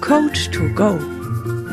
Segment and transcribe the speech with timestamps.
[0.00, 0.98] Coach to Go,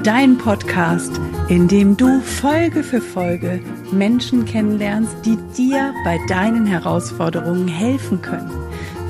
[0.03, 1.19] dein Podcast,
[1.49, 3.59] in dem du Folge für Folge
[3.91, 8.51] Menschen kennenlernst, die dir bei deinen Herausforderungen helfen können.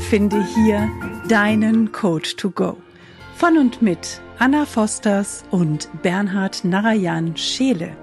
[0.10, 0.90] Finde hier
[1.30, 2.78] deinen Coach to Go.
[3.36, 7.96] Von und mit Anna Fosters und Bernhard Narayan Scheele.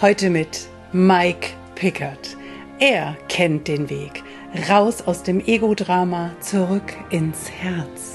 [0.00, 2.36] Heute mit Mike Pickard.
[2.78, 4.22] Er kennt den Weg
[4.70, 8.13] raus aus dem Ego-Drama, zurück ins Herz.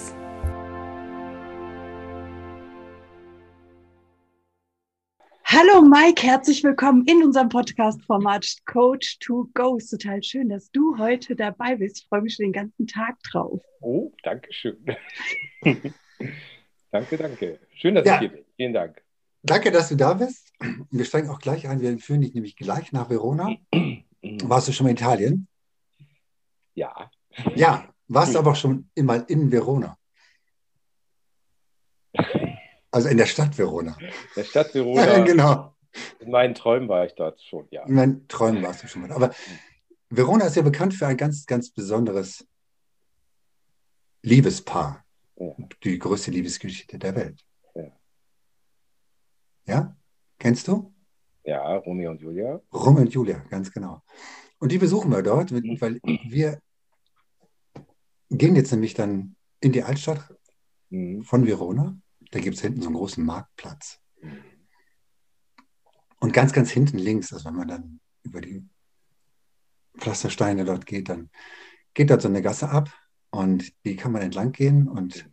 [5.89, 9.77] Mike, herzlich willkommen in unserem Podcast-Format Coach to Go.
[9.77, 12.01] Ist total schön, dass du heute dabei bist.
[12.01, 13.59] Ich freue mich schon den ganzen Tag drauf.
[13.81, 14.77] Oh, danke schön.
[16.91, 17.59] danke, danke.
[17.73, 18.13] Schön, dass ja.
[18.13, 18.45] ich hier bin.
[18.55, 19.01] Vielen Dank.
[19.41, 20.53] Danke, dass du da bist.
[20.91, 21.81] Wir steigen auch gleich ein.
[21.81, 23.55] Wir führen dich nämlich gleich nach Verona.
[24.43, 25.47] Warst du schon mal in Italien?
[26.75, 27.09] Ja.
[27.55, 29.97] Ja, warst du aber schon immer in Verona?
[32.91, 33.95] Also in der Stadt Verona.
[34.35, 35.05] Der Stadt Verona.
[35.17, 35.75] Ja, genau.
[36.19, 37.83] In meinen Träumen war ich dort schon, ja.
[37.85, 39.11] In meinen Träumen warst du schon mal.
[39.11, 39.33] Aber
[40.09, 42.47] Verona ist ja bekannt für ein ganz, ganz besonderes
[44.21, 45.05] Liebespaar.
[45.37, 45.55] Ja.
[45.83, 47.45] Die größte Liebesgeschichte der Welt.
[47.75, 47.91] Ja.
[49.65, 49.97] ja?
[50.37, 50.93] Kennst du?
[51.43, 52.61] Ja, Romeo und Julia.
[52.73, 54.01] Romeo und Julia, ganz genau.
[54.59, 56.59] Und die besuchen wir dort, weil wir
[58.29, 60.35] gehen jetzt nämlich dann in die Altstadt
[60.89, 61.23] mhm.
[61.23, 61.97] von Verona.
[62.31, 63.99] Da gibt es hinten so einen großen Marktplatz.
[66.19, 68.67] Und ganz, ganz hinten links, also wenn man dann über die
[69.97, 71.29] Pflastersteine dort geht, dann
[71.93, 72.91] geht dort so eine Gasse ab
[73.31, 75.29] und die kann man entlang gehen und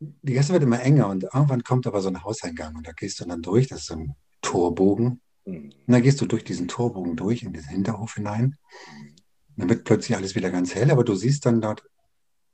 [0.00, 3.20] die Gasse wird immer enger und irgendwann kommt aber so ein Hauseingang und da gehst
[3.20, 5.20] du dann durch, das ist so ein Torbogen.
[5.44, 5.72] Mhm.
[5.86, 8.56] Und dann gehst du durch diesen Torbogen durch in diesen Hinterhof hinein.
[8.90, 9.14] Mhm.
[9.56, 11.84] Dann wird plötzlich alles wieder ganz hell, aber du siehst dann dort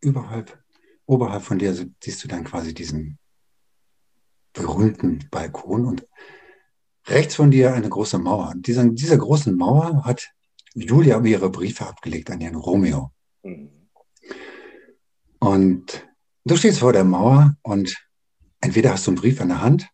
[0.00, 0.62] überhalb,
[1.06, 3.18] oberhalb von dir, siehst du dann quasi diesen
[4.52, 6.04] berühmten Balkon und
[7.10, 8.50] rechts von dir eine große Mauer.
[8.54, 10.30] Und dieser, dieser großen Mauer hat
[10.74, 13.12] Julia ihre Briefe abgelegt an ihren Romeo.
[13.42, 13.70] Mhm.
[15.38, 16.06] Und
[16.44, 17.96] du stehst vor der Mauer und
[18.60, 19.88] entweder hast du einen Brief in der Hand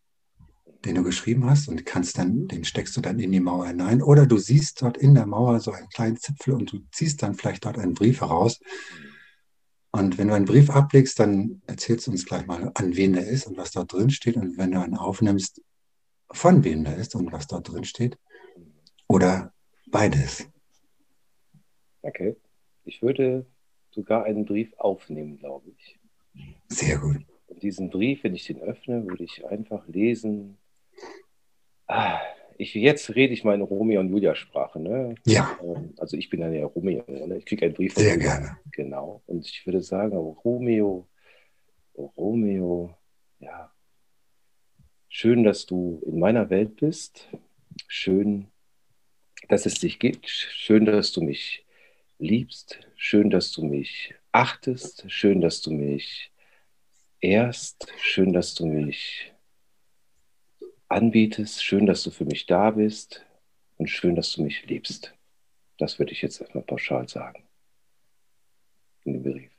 [0.87, 4.03] den du geschrieben hast und kannst dann, den steckst du dann in die Mauer hinein.
[4.03, 7.35] Oder du siehst dort in der Mauer so einen kleinen Zipfel und du ziehst dann
[7.35, 8.61] vielleicht dort einen Brief heraus.
[9.91, 13.27] Und wenn du einen Brief ablegst, dann erzählst du uns gleich mal, an wen der
[13.27, 14.37] ist und was dort drin steht.
[14.37, 15.61] Und wenn du einen aufnimmst,
[16.31, 18.19] von wem der ist und was dort drin steht.
[19.09, 19.53] Oder
[19.91, 20.49] beides.
[22.03, 22.37] Okay.
[22.85, 23.47] Ich würde
[23.91, 25.99] sogar einen Brief aufnehmen, glaube ich.
[26.69, 27.25] Sehr gut.
[27.47, 30.59] Und diesen Brief, wenn ich den öffne, würde ich einfach lesen,
[31.87, 32.21] Ah,
[32.59, 34.81] ich, jetzt rede ich mal in Romeo und Julia Sprache.
[34.81, 35.15] Ne?
[35.25, 35.59] Ja.
[35.63, 37.05] Ähm, also ich bin dann ja Romeo.
[37.07, 37.37] Ne?
[37.39, 37.95] Ich kriege einen Brief.
[37.95, 38.57] Sehr gerne.
[38.73, 39.23] Genau.
[39.27, 41.07] Und ich würde sagen, Romeo,
[41.97, 42.95] Romeo,
[43.39, 43.71] ja,
[45.17, 47.27] schön, dass du in meiner Welt bist.
[47.89, 48.49] Schön,
[49.49, 50.29] dass es dich gibt.
[50.29, 51.65] Schön, dass du mich
[52.19, 52.81] liebst.
[52.97, 55.11] Schön, dass du mich achtest.
[55.11, 56.31] Schön, dass du mich
[57.21, 57.91] ehrst.
[57.99, 59.33] Schön, dass du mich
[60.89, 61.65] anbietest.
[61.65, 63.25] Schön, dass du für mich da bist
[63.79, 65.15] und schön, dass du mich liebst.
[65.79, 67.43] Das würde ich jetzt erstmal pauschal sagen.
[69.05, 69.51] In dem Brief.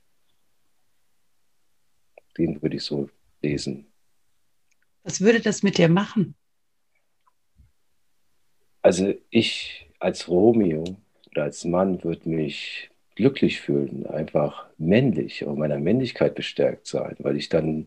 [2.38, 3.09] Den würde ich so
[3.41, 3.91] lesen.
[5.07, 6.35] Was würde das mit dir machen?
[8.81, 10.84] Also ich als Romeo
[11.31, 17.38] oder als Mann würde mich glücklich fühlen, einfach männlich, und meiner Männlichkeit bestärkt sein, weil
[17.38, 17.85] ich dann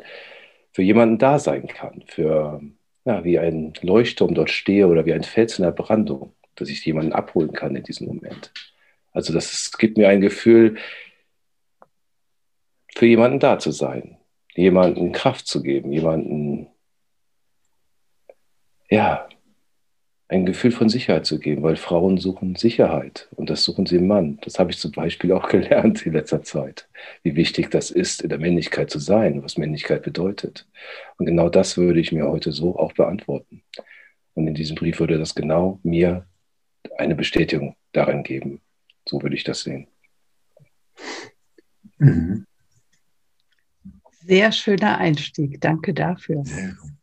[0.73, 2.63] für jemanden da sein kann, für
[3.05, 6.83] ja, wie ein Leuchtturm dort stehe oder wie ein Fels in der Brandung, dass ich
[6.87, 8.51] jemanden abholen kann in diesem Moment.
[9.13, 10.79] Also das gibt mir ein Gefühl,
[12.95, 14.17] für jemanden da zu sein,
[14.55, 16.69] jemanden Kraft zu geben, jemanden,
[18.91, 19.29] ja,
[20.29, 24.07] ein Gefühl von Sicherheit zu geben, weil Frauen suchen Sicherheit und das suchen sie im
[24.07, 24.39] Mann.
[24.43, 26.89] Das habe ich zum Beispiel auch gelernt in letzter Zeit,
[27.23, 30.69] wie wichtig das ist, in der Männlichkeit zu sein, was Männlichkeit bedeutet.
[31.17, 33.63] Und genau das würde ich mir heute so auch beantworten.
[34.35, 36.27] Und in diesem Brief würde das genau mir
[36.97, 38.61] eine Bestätigung darin geben.
[39.09, 39.89] So würde ich das sehen.
[41.99, 42.47] Mhm.
[44.13, 45.61] Sehr schöner Einstieg.
[45.61, 46.45] Danke dafür.
[46.45, 47.00] Sehr gut.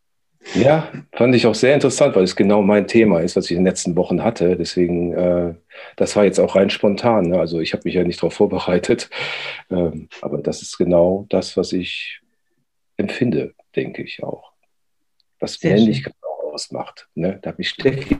[0.53, 3.57] Ja, fand ich auch sehr interessant, weil es genau mein Thema ist, was ich in
[3.57, 4.55] den letzten Wochen hatte.
[4.55, 5.55] Deswegen, äh,
[5.95, 7.27] das war jetzt auch rein spontan.
[7.27, 7.39] Ne?
[7.39, 9.09] Also ich habe mich ja nicht darauf vorbereitet.
[9.69, 12.21] Ähm, aber das ist genau das, was ich
[12.95, 14.53] empfinde, denke ich auch.
[15.39, 17.07] Was sehr Männlichkeit auch ausmacht.
[17.13, 17.39] Ne?
[17.41, 18.17] Da habe ich Steffi.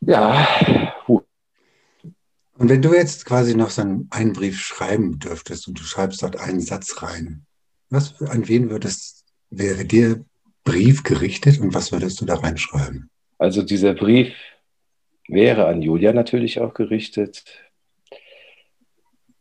[0.00, 0.46] Ja.
[1.06, 6.40] Und wenn du jetzt quasi noch so einen, Brief schreiben dürftest und du schreibst dort
[6.40, 7.46] einen Satz rein,
[7.90, 10.24] was an wen würdest, wäre dir
[10.64, 13.10] Brief gerichtet und was würdest du da reinschreiben?
[13.38, 14.34] Also dieser Brief
[15.28, 17.44] wäre an Julia natürlich auch gerichtet.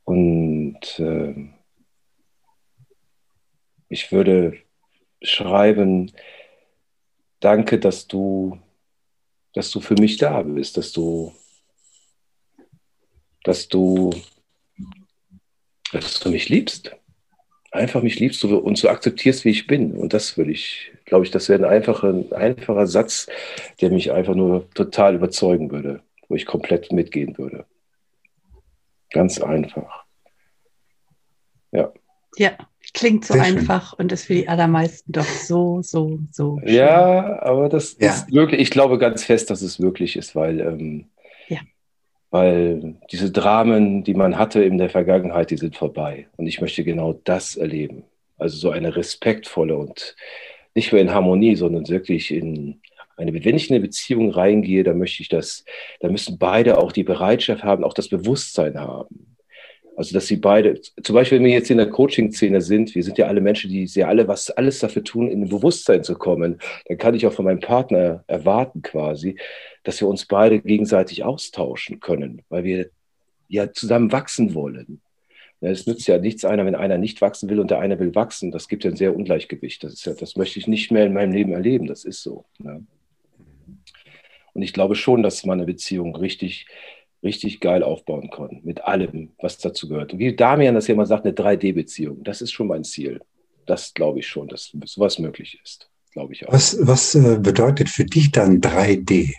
[0.03, 1.49] Und äh,
[3.89, 4.57] ich würde
[5.21, 6.11] schreiben,
[7.39, 8.59] danke, dass du,
[9.53, 11.33] dass du für mich da bist, dass du,
[13.43, 14.11] dass du,
[15.91, 16.95] dass du mich liebst.
[17.71, 19.91] Einfach mich liebst und so akzeptierst, wie ich bin.
[19.91, 23.27] Und das würde ich, glaube ich, das wäre ein einfacher, ein einfacher Satz,
[23.81, 27.65] der mich einfach nur total überzeugen würde, wo ich komplett mitgehen würde.
[29.11, 30.05] Ganz einfach.
[31.71, 31.91] Ja.
[32.37, 32.51] Ja,
[32.93, 33.99] klingt so Sehr einfach schön.
[33.99, 36.59] und ist für die allermeisten doch so, so, so.
[36.59, 36.73] Schön.
[36.73, 38.09] Ja, aber das ja.
[38.09, 41.05] ist wirklich, ich glaube ganz fest, dass es wirklich ist, weil, ähm.
[42.29, 46.27] Weil diese Dramen, die man hatte in der Vergangenheit, die sind vorbei.
[46.37, 48.03] Und ich möchte genau das erleben.
[48.37, 50.15] Also so eine respektvolle und
[50.75, 52.81] nicht mehr in Harmonie, sondern wirklich in
[53.15, 55.65] eine, wenn ich in eine Beziehung reingehe, dann möchte ich das,
[56.01, 59.36] da müssen beide auch die Bereitschaft haben, auch das Bewusstsein haben
[59.97, 63.17] also, dass sie beide, zum Beispiel, wenn wir jetzt in der Coaching-Szene sind, wir sind
[63.17, 66.59] ja alle Menschen, die sehr alle was alles dafür tun, in ein Bewusstsein zu kommen,
[66.85, 69.37] dann kann ich auch von meinem Partner erwarten quasi,
[69.83, 72.91] dass wir uns beide gegenseitig austauschen können, weil wir
[73.47, 75.01] ja zusammen wachsen wollen.
[75.61, 78.51] es nützt ja nichts einer, wenn einer nicht wachsen will und der eine will wachsen.
[78.51, 79.83] Das gibt ja ein sehr Ungleichgewicht.
[79.83, 81.87] Das, ist ja, das möchte ich nicht mehr in meinem Leben erleben.
[81.87, 82.45] Das ist so.
[82.59, 82.85] Ne?
[84.53, 86.67] Und ich glaube schon, dass man eine Beziehung richtig
[87.23, 88.61] richtig geil aufbauen können.
[88.63, 90.13] Mit allem, was dazu gehört.
[90.13, 92.23] Und wie Damian das ja immer sagt, eine 3D-Beziehung.
[92.23, 93.21] Das ist schon mein Ziel.
[93.65, 95.89] Das glaube ich schon, dass sowas möglich ist.
[96.13, 96.53] Glaube ich auch.
[96.53, 99.33] Was, was äh, bedeutet für dich dann 3D?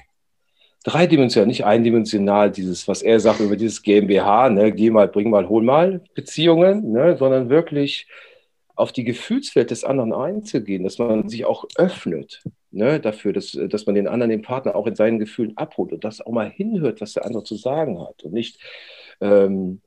[0.85, 5.49] Dreidimensional, nicht eindimensional, dieses, was er sagt über dieses GmbH, ne, geh mal, bring mal,
[5.49, 8.07] hol mal Beziehungen, ne, sondern wirklich
[8.77, 13.87] auf die Gefühlswelt des anderen einzugehen, dass man sich auch öffnet ne, dafür, dass, dass
[13.87, 17.01] man den anderen, den Partner auch in seinen Gefühlen abholt und das auch mal hinhört,
[17.01, 18.61] was der andere zu sagen hat und nicht,
[19.21, 19.81] ähm,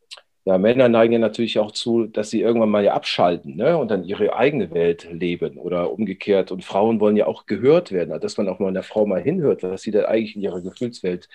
[0.43, 3.91] ja, Männer neigen ja natürlich auch zu, dass sie irgendwann mal ja abschalten ne, und
[3.91, 6.51] dann ihre eigene Welt leben oder umgekehrt.
[6.51, 9.61] Und Frauen wollen ja auch gehört werden, dass man auch mal einer Frau mal hinhört,
[9.61, 11.29] was sie da eigentlich in ihrer Gefühlswelt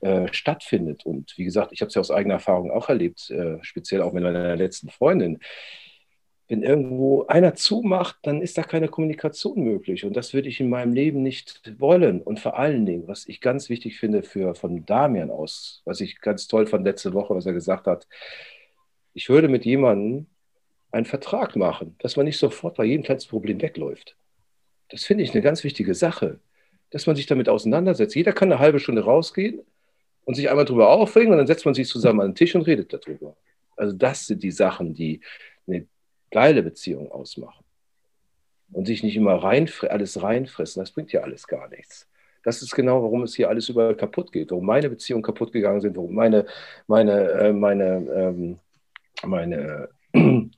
[0.00, 1.04] äh, stattfindet.
[1.04, 4.12] Und wie gesagt, ich habe es ja aus eigener Erfahrung auch erlebt, äh, speziell auch
[4.12, 5.40] mit meiner letzten Freundin
[6.48, 10.04] wenn irgendwo einer zumacht, dann ist da keine Kommunikation möglich.
[10.04, 12.22] Und das würde ich in meinem Leben nicht wollen.
[12.22, 16.20] Und vor allen Dingen, was ich ganz wichtig finde für, von Damian aus, was ich
[16.20, 18.06] ganz toll fand letzte Woche, was er gesagt hat,
[19.12, 20.26] ich würde mit jemandem
[20.92, 24.16] einen Vertrag machen, dass man nicht sofort bei jedem kleinsten Problem wegläuft.
[24.88, 26.38] Das finde ich eine ganz wichtige Sache,
[26.90, 28.14] dass man sich damit auseinandersetzt.
[28.14, 29.62] Jeder kann eine halbe Stunde rausgehen
[30.24, 32.62] und sich einmal darüber aufregen und dann setzt man sich zusammen an den Tisch und
[32.62, 33.36] redet darüber.
[33.76, 35.20] Also das sind die Sachen, die
[35.66, 35.86] eine
[36.36, 37.64] geile Beziehung ausmachen.
[38.70, 42.06] Und sich nicht immer rein, alles reinfressen, das bringt ja alles gar nichts.
[42.44, 45.80] Das ist genau, warum es hier alles überall kaputt geht, warum meine Beziehungen kaputt gegangen
[45.80, 46.44] sind, warum meine,
[46.86, 48.58] meine, äh, meine, ähm,
[49.24, 49.88] meine,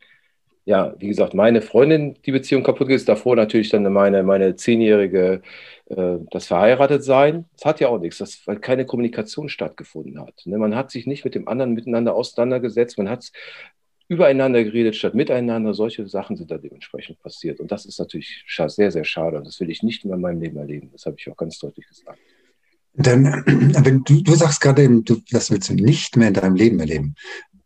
[0.65, 5.43] ja, wie gesagt, meine Freundin die Beziehung kaputt ist, davor natürlich dann meine, meine zehnjährige,
[5.87, 7.45] äh, das Verheiratetsein.
[7.55, 10.43] Das hat ja auch nichts, das, weil keine Kommunikation stattgefunden hat.
[10.45, 10.59] Ne?
[10.59, 13.31] Man hat sich nicht mit dem anderen miteinander auseinandergesetzt, man hat
[14.09, 15.75] übereinander geredet statt miteinander.
[15.75, 17.61] Solche Sachen sind da dementsprechend passiert.
[17.61, 19.37] Und das ist natürlich sehr, sehr schade.
[19.37, 20.91] Und das will ich nicht mehr in meinem Leben erleben.
[20.93, 22.19] Das habe ich auch ganz deutlich gesagt.
[22.95, 23.25] Dann,
[23.85, 26.81] wenn du, du sagst gerade eben, du, das willst du nicht mehr in deinem Leben
[26.81, 27.15] erleben.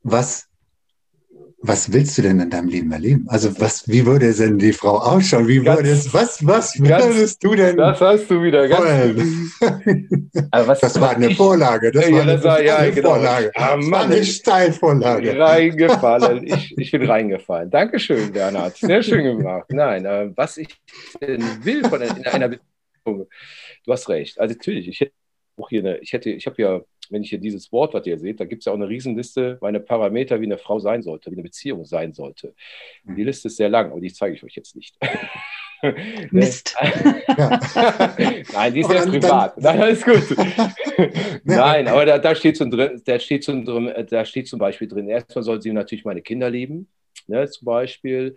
[0.03, 0.49] Was
[1.64, 3.25] was willst du denn in deinem Leben erleben?
[3.28, 5.47] Also was, wie würde denn die Frau ausschauen?
[5.47, 7.76] Wie ganz, würde es, was, was würdest du denn?
[7.76, 8.83] Das hast du wieder ganz.
[10.50, 11.92] was, das war eine Vorlage.
[11.92, 13.11] Das ja, war eine, das war, ja, genau.
[13.11, 13.52] Vorlage.
[13.54, 15.38] Ah, das war eine Steilvorlage.
[15.38, 16.47] Reingefallen.
[16.47, 17.71] Ich, ich bin reingefallen.
[17.71, 18.76] Dankeschön, Bernhard.
[18.76, 19.66] Sehr schön gemacht.
[19.71, 20.69] Nein, äh, was ich
[21.21, 23.28] denn will von in einer Beziehung,
[23.87, 24.40] du hast recht.
[24.40, 25.12] Also natürlich, ich hätte
[25.57, 26.81] auch hier eine, ich hätte, ich habe ja
[27.12, 29.59] wenn ich hier dieses Wort, was ihr seht, da gibt es ja auch eine Riesenliste,
[29.61, 32.54] meine Parameter, wie eine Frau sein sollte, wie eine Beziehung sein sollte.
[33.07, 34.97] Und die Liste ist sehr lang, aber die zeige ich euch jetzt nicht.
[36.31, 36.75] Mist.
[38.52, 39.59] Nein, die ist sehr privat.
[39.61, 40.37] Nein, alles gut.
[41.45, 45.42] Nein, aber da, da, steht zum, da, steht zum, da steht zum Beispiel drin, erstmal
[45.42, 46.88] soll sie natürlich meine Kinder lieben.
[47.28, 48.35] Ne, zum Beispiel.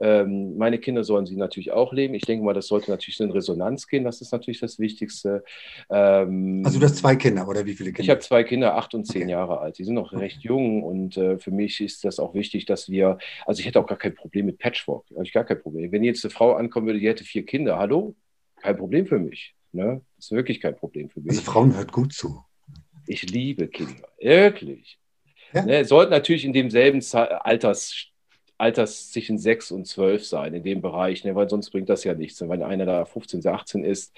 [0.00, 2.14] Ähm, meine Kinder sollen sie natürlich auch leben.
[2.14, 4.04] Ich denke mal, das sollte natürlich in Resonanz gehen.
[4.04, 5.42] Das ist natürlich das Wichtigste.
[5.90, 8.02] Ähm, also du hast zwei Kinder oder wie viele Kinder?
[8.02, 9.32] Ich habe zwei Kinder, acht und zehn okay.
[9.32, 9.78] Jahre alt.
[9.78, 10.22] Die sind noch okay.
[10.22, 13.80] recht jung und äh, für mich ist das auch wichtig, dass wir, also ich hätte
[13.80, 15.04] auch gar kein Problem mit Patchwork.
[15.10, 15.90] Habe ich gar kein Problem.
[15.90, 18.14] Wenn jetzt eine Frau ankommen würde, die hätte vier Kinder, hallo?
[18.56, 19.54] Kein Problem für mich.
[19.72, 20.00] Ne?
[20.16, 21.30] Das ist wirklich kein Problem für mich.
[21.30, 22.42] Also Frauen hört gut zu.
[23.06, 24.08] Ich liebe Kinder.
[24.20, 24.98] Wirklich.
[25.52, 25.64] Ja.
[25.64, 28.08] Ne, sollten natürlich in demselben Alters,
[28.58, 32.14] Alters zwischen 6 und 12 sein, in dem Bereich, ne, weil sonst bringt das ja
[32.14, 32.40] nichts.
[32.40, 34.14] Wenn einer da 15, 18 ist,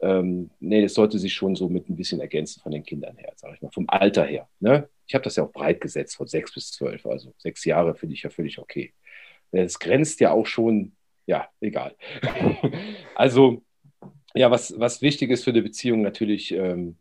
[0.00, 3.32] ähm, nee, das sollte sich schon so mit ein bisschen ergänzen von den Kindern her,
[3.36, 4.48] sage ich mal, vom Alter her.
[4.60, 4.88] Ne?
[5.06, 8.14] Ich habe das ja auch breit gesetzt, von 6 bis 12, also sechs Jahre finde
[8.14, 8.92] ich ja völlig okay.
[9.50, 10.92] Es grenzt ja auch schon,
[11.26, 11.94] ja, egal.
[13.14, 13.62] also,
[14.34, 16.96] ja, was, was wichtig ist für eine Beziehung natürlich, ähm,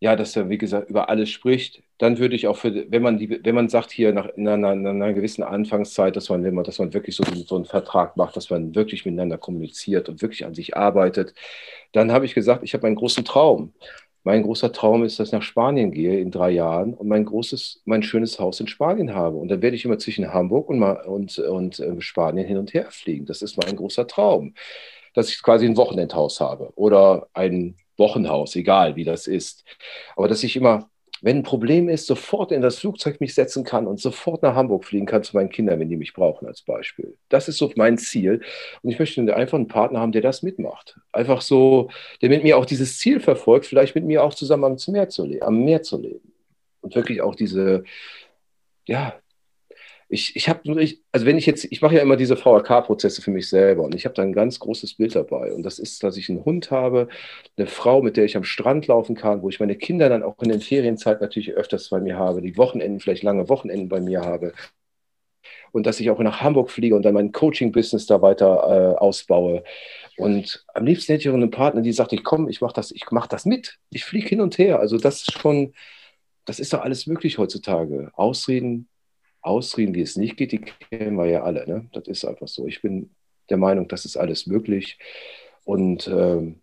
[0.00, 3.18] ja, dass er, wie gesagt, über alles spricht, dann würde ich auch für, wenn man
[3.18, 6.54] die, wenn man sagt hier nach in einer, in einer gewissen Anfangszeit, dass man, wenn
[6.54, 10.20] man, dass man wirklich so, so einen Vertrag macht, dass man wirklich miteinander kommuniziert und
[10.20, 11.34] wirklich an sich arbeitet,
[11.92, 13.72] dann habe ich gesagt, ich habe einen großen Traum.
[14.22, 17.82] Mein großer Traum ist, dass ich nach Spanien gehe in drei Jahren und mein großes,
[17.86, 19.36] mein schönes Haus in Spanien habe.
[19.36, 22.86] Und dann werde ich immer zwischen Hamburg und, und, und äh, Spanien hin und her
[22.90, 23.26] fliegen.
[23.26, 24.54] Das ist mein großer Traum.
[25.14, 29.64] Dass ich quasi ein Wochenendhaus habe oder ein Wochenhaus, egal wie das ist.
[30.16, 30.90] Aber dass ich immer,
[31.24, 34.84] wenn ein Problem ist, sofort in das Flugzeug mich setzen kann und sofort nach Hamburg
[34.84, 37.16] fliegen kann zu meinen Kindern, wenn die mich brauchen, als Beispiel.
[37.30, 38.42] Das ist so mein Ziel.
[38.82, 41.00] Und ich möchte einfach einen Partner haben, der das mitmacht.
[41.12, 41.88] Einfach so,
[42.20, 45.26] der mit mir auch dieses Ziel verfolgt, vielleicht mit mir auch zusammen am Meer zu,
[45.40, 46.30] am Meer zu leben.
[46.82, 47.84] Und wirklich auch diese,
[48.84, 49.14] ja,
[50.08, 50.60] ich, ich habe,
[51.12, 54.04] also wenn ich jetzt, ich mache ja immer diese VRK-Prozesse für mich selber und ich
[54.04, 55.52] habe da ein ganz großes Bild dabei.
[55.52, 57.08] Und das ist, dass ich einen Hund habe,
[57.56, 60.40] eine Frau, mit der ich am Strand laufen kann, wo ich meine Kinder dann auch
[60.42, 64.20] in den Ferienzeiten natürlich öfters bei mir habe, die Wochenenden, vielleicht lange Wochenenden bei mir
[64.22, 64.52] habe.
[65.72, 69.64] Und dass ich auch nach Hamburg fliege und dann mein Coaching-Business da weiter äh, ausbaue.
[70.16, 72.92] Und am liebsten hätte ich auch einen Partner, die sagt, ich komme, ich mache das,
[72.92, 73.78] ich mache das mit.
[73.90, 74.78] Ich fliege hin und her.
[74.78, 75.74] Also das ist schon,
[76.44, 78.10] das ist doch alles möglich heutzutage.
[78.14, 78.88] Ausreden
[79.44, 81.66] Ausreden, wie es nicht geht, die kennen wir ja alle.
[81.66, 81.86] Ne?
[81.92, 82.66] Das ist einfach so.
[82.66, 83.10] Ich bin
[83.50, 84.98] der Meinung, das ist alles möglich.
[85.64, 86.60] Und ähm,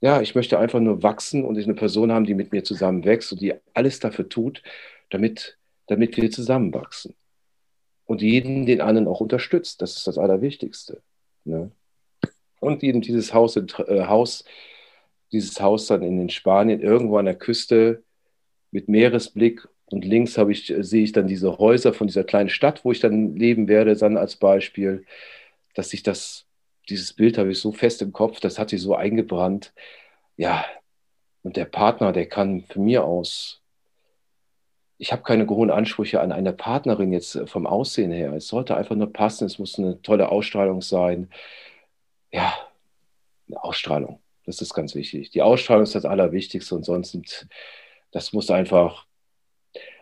[0.00, 3.32] ja, ich möchte einfach nur wachsen und eine Person haben, die mit mir zusammen wächst
[3.32, 4.62] und die alles dafür tut,
[5.10, 7.14] damit, damit wir zusammenwachsen.
[8.04, 9.82] Und jeden den anderen auch unterstützt.
[9.82, 11.02] Das ist das Allerwichtigste.
[11.44, 11.70] Ne?
[12.60, 14.44] Und eben dieses Haus, äh, Haus,
[15.32, 18.02] dieses Haus dann in Spanien, irgendwo an der Küste
[18.70, 22.92] mit Meeresblick und links ich, sehe ich dann diese Häuser von dieser kleinen Stadt, wo
[22.92, 25.04] ich dann leben werde, dann als Beispiel,
[25.74, 26.46] dass ich das,
[26.88, 29.72] dieses Bild habe ich so fest im Kopf, das hat sich so eingebrannt.
[30.36, 30.64] Ja,
[31.42, 33.62] und der Partner, der kann für mir aus,
[34.98, 38.32] ich habe keine hohen Ansprüche an eine Partnerin jetzt vom Aussehen her.
[38.32, 41.30] Es sollte einfach nur passen, es muss eine tolle Ausstrahlung sein.
[42.32, 42.54] Ja,
[43.48, 45.30] eine Ausstrahlung, das ist ganz wichtig.
[45.30, 47.46] Die Ausstrahlung ist das Allerwichtigste und sonst,
[48.10, 49.05] das muss einfach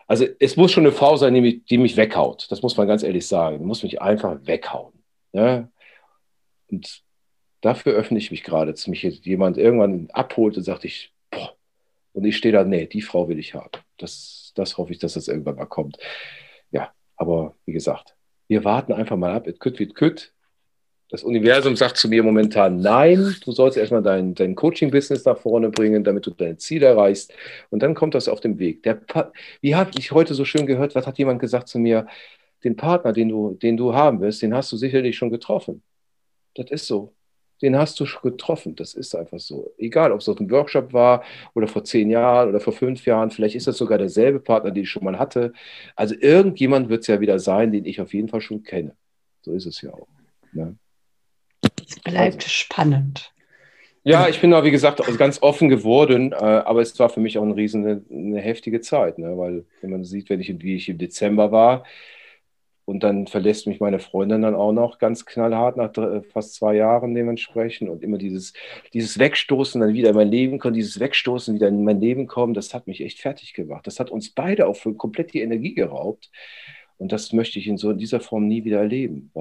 [0.07, 2.47] also es muss schon eine Frau sein, die mich, die mich weghaut.
[2.51, 3.59] Das muss man ganz ehrlich sagen.
[3.59, 4.93] Die muss mich einfach weghauen.
[5.33, 5.71] Ne?
[6.69, 7.01] Und
[7.61, 11.55] dafür öffne ich mich gerade, dass mich jemand irgendwann abholt und sagt, ich, boah,
[12.13, 13.71] und ich stehe da, nee, die Frau will ich haben.
[13.97, 15.97] Das, das hoffe ich, dass das irgendwann mal kommt.
[16.71, 18.15] Ja, aber wie gesagt,
[18.47, 19.47] wir warten einfach mal ab.
[19.47, 20.34] It could, it could.
[21.09, 25.69] Das Universum sagt zu mir momentan, nein, du sollst erstmal dein, dein Coaching-Business nach vorne
[25.69, 27.31] bringen, damit du dein Ziel erreichst.
[27.69, 28.81] Und dann kommt das auf dem Weg.
[28.83, 28.99] Der
[29.61, 32.07] Wie habe ich heute so schön gehört, was hat jemand gesagt zu mir?
[32.63, 35.83] Den Partner, den du, den du haben wirst, den hast du sicherlich schon getroffen.
[36.55, 37.13] Das ist so.
[37.61, 38.75] Den hast du schon getroffen.
[38.75, 39.73] Das ist einfach so.
[39.77, 43.29] Egal, ob es auf einem Workshop war oder vor zehn Jahren oder vor fünf Jahren.
[43.29, 45.53] Vielleicht ist das sogar derselbe Partner, den ich schon mal hatte.
[45.95, 48.95] Also irgendjemand wird es ja wieder sein, den ich auf jeden Fall schon kenne.
[49.41, 50.07] So ist es ja auch.
[50.51, 50.77] Ne?
[51.87, 53.31] Es bleibt also, spannend.
[54.07, 57.39] Ja, ich bin da, wie gesagt, ganz offen geworden, äh, aber es war für mich
[57.39, 59.35] auch eine riesen, eine, heftige Zeit, ne?
[59.35, 61.83] weil wenn man sieht, wenn ich, wie ich im Dezember war
[62.85, 65.91] und dann verlässt mich meine Freundin dann auch noch ganz knallhart nach
[66.31, 68.53] fast zwei Jahren dementsprechend und immer dieses,
[68.93, 72.53] dieses Wegstoßen dann wieder in mein Leben kommen, dieses Wegstoßen wieder in mein Leben kommen,
[72.53, 73.87] das hat mich echt fertig gemacht.
[73.87, 76.29] Das hat uns beide auch für komplett die Energie geraubt
[76.97, 79.31] und das möchte ich in so in dieser Form nie wieder erleben.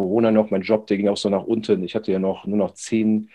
[0.00, 1.84] Corona noch, mein Job, der ging auch so nach unten.
[1.84, 3.28] Ich hatte ja noch nur noch 10,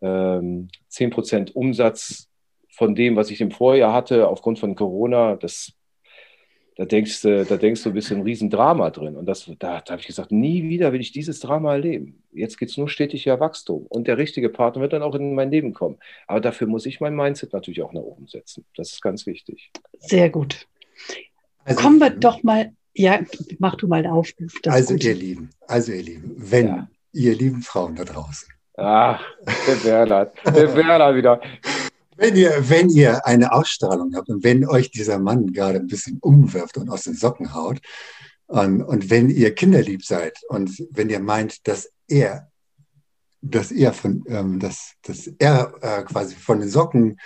[0.00, 2.30] ähm, 10 Prozent Umsatz
[2.70, 5.36] von dem, was ich im Vorjahr hatte, aufgrund von Corona.
[5.36, 5.74] Das,
[6.76, 9.16] da denkst du, da denkst du, bist ein Riesendrama drin.
[9.16, 12.22] Und das, da, da habe ich gesagt, nie wieder will ich dieses Drama erleben.
[12.32, 13.84] Jetzt geht es nur stetiger Wachstum.
[13.90, 15.98] Und der richtige Partner wird dann auch in mein Leben kommen.
[16.26, 18.64] Aber dafür muss ich mein Mindset natürlich auch nach oben setzen.
[18.74, 19.70] Das ist ganz wichtig.
[19.98, 20.66] Sehr gut.
[21.64, 23.20] Also, Kommen wir doch mal ja,
[23.58, 24.52] mach du mal den Aufruf.
[24.66, 26.88] Also ihr Lieben, also ihr Lieben, wenn ja.
[27.12, 28.48] ihr lieben Frauen da draußen.
[28.76, 29.22] Ach,
[29.66, 31.40] der Bernhard, der Bernhard wieder.
[32.16, 36.18] Wenn ihr, wenn ihr eine Ausstrahlung habt und wenn euch dieser Mann gerade ein bisschen
[36.20, 37.78] umwirft und aus den Socken haut
[38.46, 42.48] und, und wenn ihr kinderlieb seid und wenn ihr meint, dass er
[43.42, 47.18] dass er von, ähm, dass, dass er äh, quasi von den Socken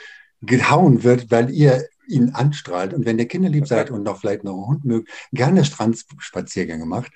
[0.43, 2.95] gehauen wird, weil ihr ihn anstrahlt.
[2.95, 7.13] Und wenn ihr kinderlieb seid und noch vielleicht noch einen Hund mögt, gerne Strandspaziergänge macht,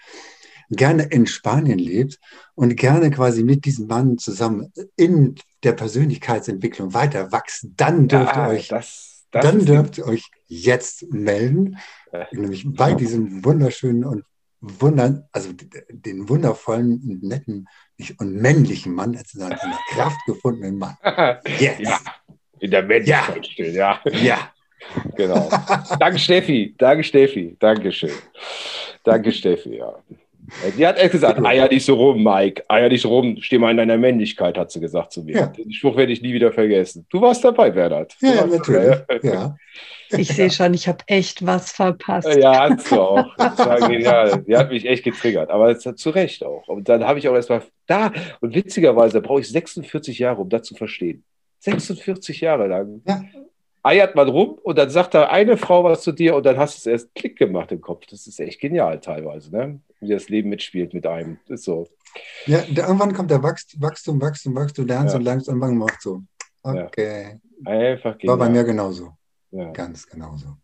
[0.71, 2.19] gerne in Spanien lebt
[2.55, 8.49] und gerne quasi mit diesem Mann zusammen in der Persönlichkeitsentwicklung weiter wachst, dann dürft ihr
[8.49, 11.79] euch, das, das dann dürft ihr euch jetzt melden,
[12.13, 12.27] ja.
[12.33, 14.25] nämlich bei diesem wunderschönen und
[14.61, 15.51] wunder, also
[15.91, 17.69] den wundervollen, netten
[18.19, 19.59] und männlichen Mann, als einen
[19.91, 20.97] Kraft gefundenen Mann.
[21.59, 21.81] Jetzt.
[21.81, 22.01] Ja,
[22.61, 24.01] in der Männlichkeit ja.
[24.07, 24.11] ja.
[24.11, 24.53] Ja.
[25.17, 25.49] Genau.
[25.99, 26.75] Danke, Steffi.
[26.79, 27.57] Danke, Steffi.
[27.59, 28.11] Dankeschön.
[29.03, 29.95] Danke, Steffi, ja.
[30.76, 33.71] Die hat echt gesagt, eier nicht so rum, Mike, eier nicht so rum, steh mal
[33.71, 35.37] in deiner Männlichkeit, hat sie gesagt zu mir.
[35.37, 35.47] Ja.
[35.47, 37.07] Den Spruch werde ich nie wieder vergessen.
[37.09, 38.14] Du warst dabei, Bernhard.
[38.21, 38.99] Du ja, natürlich.
[39.23, 39.57] Ja.
[40.11, 42.29] Ich sehe schon, ich habe echt was verpasst.
[42.37, 43.35] Ja, hast du auch.
[43.37, 44.45] Das war genial.
[44.47, 46.69] Die hat mich echt getriggert, aber zu Recht auch.
[46.69, 50.62] Und dann habe ich auch erstmal da, und witzigerweise brauche ich 46 Jahre, um das
[50.62, 51.25] zu verstehen.
[51.61, 53.03] 46 Jahre lang.
[53.09, 53.23] Ja
[53.85, 56.75] eiert man rum und dann sagt da eine Frau was zu dir und dann hast
[56.75, 58.07] du es erst Klick gemacht im Kopf.
[58.07, 59.81] Das ist echt genial teilweise, ne?
[60.00, 61.38] wie das Leben mitspielt mit einem.
[61.49, 61.88] Das ist so.
[62.47, 65.19] Ja, irgendwann kommt der Wachstum, Wachstum, Wachstum, Wachstum, lernst ja.
[65.19, 66.23] und lernst und irgendwann macht so.
[66.62, 67.41] Okay.
[67.64, 67.71] Ja.
[67.71, 68.38] Einfach genial.
[68.38, 69.12] War bei mir genauso.
[69.50, 69.71] Ja.
[69.73, 70.57] Ganz genauso.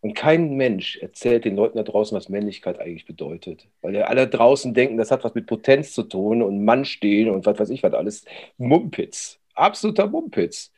[0.00, 3.68] Und kein Mensch erzählt den Leuten da draußen, was Männlichkeit eigentlich bedeutet.
[3.80, 7.30] Weil ja alle draußen denken, das hat was mit Potenz zu tun und Mann stehen
[7.30, 8.24] und was weiß ich was alles.
[8.58, 9.40] Mumpitz.
[9.54, 10.73] Absoluter Mumpitz.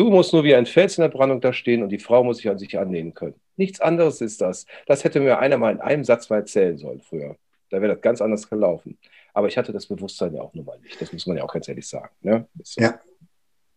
[0.00, 2.38] Du musst nur wie ein Fels in der Brandung da stehen und die Frau muss
[2.38, 3.34] sich an sich annehmen können.
[3.58, 4.64] Nichts anderes ist das.
[4.86, 7.36] Das hätte mir einer mal in einem Satz mal erzählen sollen früher.
[7.68, 8.96] Da wäre das ganz anders gelaufen.
[9.34, 10.98] Aber ich hatte das Bewusstsein ja auch nun mal nicht.
[11.02, 12.08] Das muss man ja auch ganz ehrlich sagen.
[12.22, 12.46] Ne?
[12.62, 12.80] So.
[12.80, 12.98] Ja.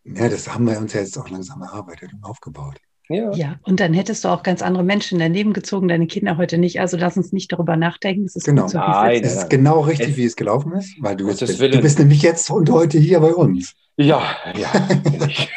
[0.06, 2.77] ja, das haben wir uns ja jetzt auch langsam erarbeitet und aufgebaut.
[3.10, 3.34] Ja.
[3.34, 6.38] ja, und dann hättest du auch ganz andere Menschen in dein Leben gezogen, deine Kinder
[6.38, 6.80] heute nicht.
[6.80, 8.24] Also lass uns nicht darüber nachdenken.
[8.24, 8.70] Es ist genau.
[8.70, 11.82] So, nein, es ist genau richtig, es, wie es gelaufen ist, weil du, bist, du
[11.82, 13.75] bist nämlich jetzt und heute hier bei uns.
[13.98, 14.72] Ja, ja.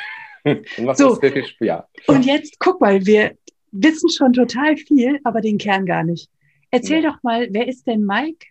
[0.94, 1.18] so,
[1.60, 1.86] ja.
[2.06, 3.36] Und jetzt guck mal, wir
[3.72, 6.28] wissen schon total viel, aber den Kern gar nicht.
[6.70, 7.10] Erzähl ja.
[7.10, 8.46] doch mal, wer ist denn Mike?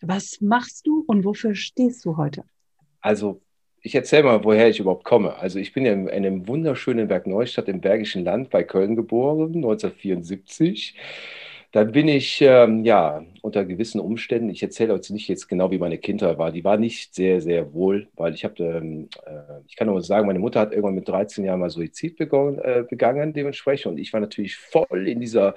[0.00, 2.44] Was machst du und wofür stehst du heute?
[3.00, 3.40] Also,
[3.80, 5.36] ich erzähle mal, woher ich überhaupt komme.
[5.36, 9.54] Also, ich bin ja in einem wunderschönen Berg Neustadt im Bergischen Land bei Köln geboren,
[9.56, 10.94] 1974.
[11.72, 15.78] Dann bin ich ähm, ja unter gewissen Umständen, ich erzähle euch nicht jetzt genau, wie
[15.78, 19.76] meine Kindheit war, die war nicht sehr, sehr wohl, weil ich habe, ähm, äh, ich
[19.76, 23.34] kann nur sagen, meine Mutter hat irgendwann mit 13 Jahren mal Suizid begonnen, äh, begangen
[23.34, 23.92] dementsprechend.
[23.92, 25.54] Und ich war natürlich voll in dieser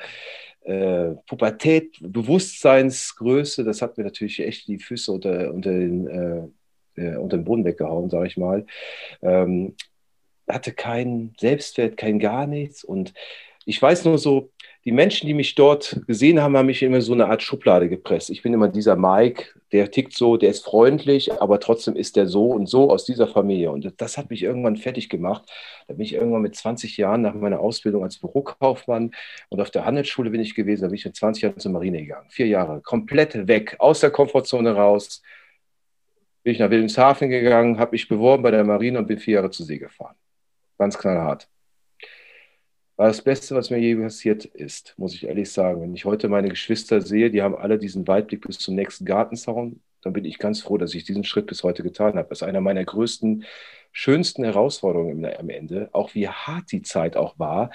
[0.63, 7.15] äh, Pubertät, Bewusstseinsgröße, das hat mir natürlich echt die Füße unter, unter, den, äh, äh
[7.15, 8.65] unter den Boden weggehauen, sage ich mal.
[9.21, 9.75] Ähm,
[10.47, 12.83] hatte keinen Selbstwert, kein gar nichts.
[12.83, 13.13] Und
[13.65, 14.51] ich weiß nur so,
[14.83, 18.31] die Menschen, die mich dort gesehen haben, haben mich immer so eine Art Schublade gepresst.
[18.31, 22.25] Ich bin immer dieser Mike, der tickt so, der ist freundlich, aber trotzdem ist der
[22.25, 23.71] so und so aus dieser Familie.
[23.71, 25.43] Und das hat mich irgendwann fertig gemacht.
[25.87, 29.11] Da bin ich irgendwann mit 20 Jahren nach meiner Ausbildung als Bürokaufmann
[29.49, 30.81] und auf der Handelsschule bin ich gewesen.
[30.81, 32.29] Da bin ich mit 20 Jahren zur Marine gegangen.
[32.29, 35.21] Vier Jahre, komplett weg, aus der Komfortzone raus.
[36.43, 39.51] Bin ich nach Wilhelmshaven gegangen, habe mich beworben bei der Marine und bin vier Jahre
[39.51, 40.15] zur See gefahren.
[40.79, 41.47] Ganz knallhart
[43.01, 45.81] war das Beste, was mir je passiert ist, muss ich ehrlich sagen.
[45.81, 49.81] Wenn ich heute meine Geschwister sehe, die haben alle diesen Weitblick bis zum nächsten Gartenzaun,
[50.03, 52.29] dann bin ich ganz froh, dass ich diesen Schritt bis heute getan habe.
[52.29, 53.43] Das ist einer meiner größten,
[53.91, 55.89] schönsten Herausforderungen am Ende.
[55.93, 57.71] Auch wie hart die Zeit auch war,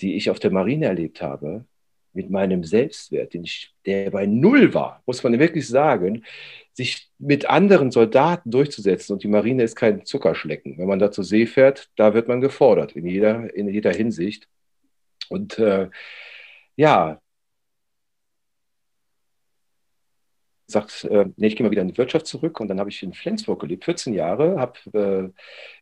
[0.00, 1.66] die ich auf der Marine erlebt habe,
[2.14, 6.24] mit meinem Selbstwert, ich, der bei Null war, muss man wirklich sagen,
[6.72, 9.12] sich mit anderen Soldaten durchzusetzen.
[9.12, 10.78] Und die Marine ist kein Zuckerschlecken.
[10.78, 14.48] Wenn man da zur See fährt, da wird man gefordert, in jeder, in jeder Hinsicht.
[15.32, 15.88] Und äh,
[16.76, 17.20] ja,
[20.72, 23.02] sagt, äh, nee, ich gehe mal wieder in die Wirtschaft zurück und dann habe ich
[23.02, 25.32] in Flensburg gelebt, 14 Jahre, habe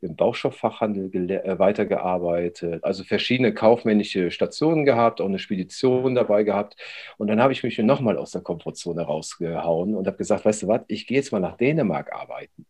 [0.02, 6.76] äh, im Baustofffachhandel äh, weitergearbeitet, also verschiedene kaufmännische Stationen gehabt, auch eine Spedition dabei gehabt
[7.16, 10.68] und dann habe ich mich nochmal aus der Komfortzone rausgehauen und habe gesagt, weißt du
[10.68, 12.66] was, ich gehe jetzt mal nach Dänemark arbeiten.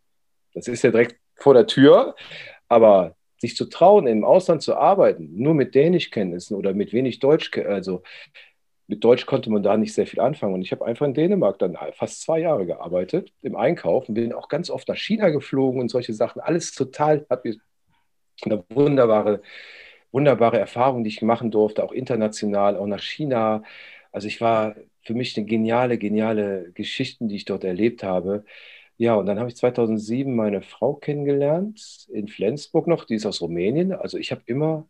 [0.55, 2.15] Das ist ja direkt vor der Tür,
[2.69, 7.51] aber sich zu trauen, im Ausland zu arbeiten, nur mit Dänischkenntnissen oder mit wenig Deutsch,
[7.59, 8.03] also
[8.87, 10.55] mit Deutsch konnte man da nicht sehr viel anfangen.
[10.55, 14.33] Und ich habe einfach in Dänemark dann fast zwei Jahre gearbeitet im Einkauf und bin
[14.33, 16.41] auch ganz oft nach China geflogen und solche Sachen.
[16.41, 17.57] Alles total, hat mir
[18.43, 19.43] eine wunderbare,
[20.13, 23.63] wunderbare Erfahrung, die ich machen durfte, auch international, auch nach China.
[24.13, 28.45] Also ich war für mich eine geniale, geniale Geschichten, die ich dort erlebt habe.
[29.01, 33.41] Ja, und dann habe ich 2007 meine Frau kennengelernt, in Flensburg noch, die ist aus
[33.41, 33.93] Rumänien.
[33.93, 34.87] Also ich habe immer,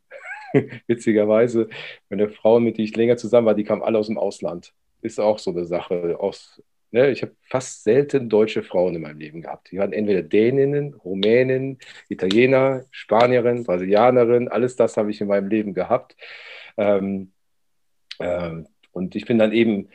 [0.89, 1.69] witzigerweise,
[2.09, 4.75] meine Frau, mit der ich länger zusammen war, die kam alle aus dem Ausland.
[5.01, 6.17] Ist auch so eine Sache.
[6.19, 7.11] Aus, Ne?
[7.11, 9.71] Ich habe fast selten deutsche Frauen in meinem Leben gehabt.
[9.71, 15.73] Die waren entweder Däninnen, Rumänen, Italiener, Spanierin, Brasilianerin, alles das habe ich in meinem Leben
[15.73, 16.17] gehabt.
[16.77, 17.33] Ähm,
[18.19, 19.89] äh, und ich bin dann eben,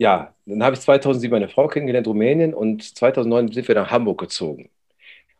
[0.00, 4.18] ja, dann habe ich 2007 meine Frau kennengelernt, Rumänien, und 2009 sind wir nach Hamburg
[4.18, 4.70] gezogen.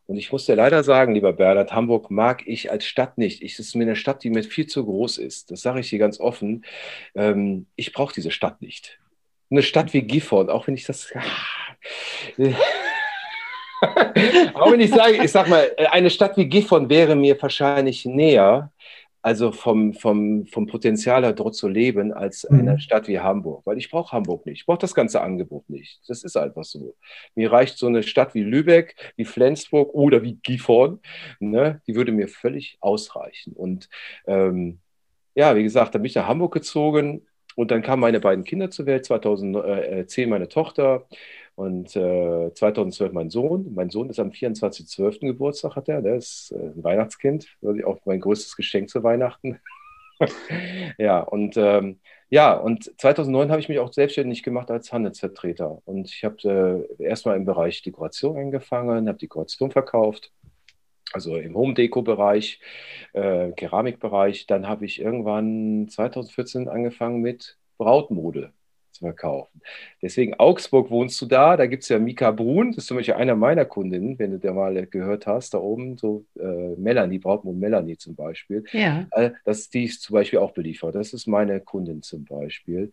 [0.07, 3.43] Und ich muss dir leider sagen, lieber Bernhard, Hamburg mag ich als Stadt nicht.
[3.43, 5.51] Es ist mir eine Stadt, die mir viel zu groß ist.
[5.51, 6.65] Das sage ich hier ganz offen.
[7.15, 9.01] Ähm, ich brauche diese Stadt nicht
[9.51, 11.13] eine Stadt wie Gifhorn, auch wenn ich das.
[14.55, 18.71] auch wenn ich sage, ich sag mal, eine Stadt wie Gifhorn wäre mir wahrscheinlich näher,
[19.23, 22.61] also vom, vom, vom Potenzial her dort zu leben, als mhm.
[22.61, 23.67] eine Stadt wie Hamburg.
[23.67, 24.61] Weil ich brauche Hamburg nicht.
[24.61, 26.01] Ich brauche das ganze Angebot nicht.
[26.09, 26.97] Das ist einfach so.
[27.35, 31.01] Mir reicht so eine Stadt wie Lübeck, wie Flensburg oder wie Gifhorn.
[31.39, 31.83] Ne?
[31.87, 33.53] Die würde mir völlig ausreichen.
[33.53, 33.89] Und
[34.27, 34.81] ähm,
[35.35, 38.71] ja, wie gesagt, da bin ich nach Hamburg gezogen und dann kamen meine beiden Kinder
[38.71, 41.07] zur Welt, 2010 meine Tochter
[41.61, 43.75] und äh, 2012 mein Sohn.
[43.75, 45.21] Mein Sohn ist am 24.12.
[45.21, 46.01] Geburtstag, hat er.
[46.01, 47.49] Der ist äh, ein Weihnachtskind,
[47.85, 49.59] auch mein größtes Geschenk zu Weihnachten.
[50.99, 55.83] ja, und ähm, ja, und 2009 habe ich mich auch selbstständig gemacht als Handelsvertreter.
[55.85, 60.33] Und ich habe äh, erstmal im Bereich Dekoration angefangen, habe Dekoration verkauft
[61.13, 62.61] also im Home-Deko-Bereich,
[63.15, 64.47] äh, Keramikbereich.
[64.47, 68.53] Dann habe ich irgendwann 2014 angefangen mit Brautmode
[69.01, 69.61] zu verkaufen.
[70.03, 73.15] Deswegen Augsburg wohnst du da, da gibt es ja Mika Brun, das ist zum Beispiel
[73.15, 77.59] einer meiner Kundinnen, wenn du der mal gehört hast, da oben, so äh, Melanie, Brautmode
[77.59, 78.65] Melanie zum Beispiel.
[78.73, 79.07] Ja.
[79.13, 80.95] Äh, das, die ist zum Beispiel auch beliefert.
[80.95, 82.93] Das ist meine Kundin zum Beispiel.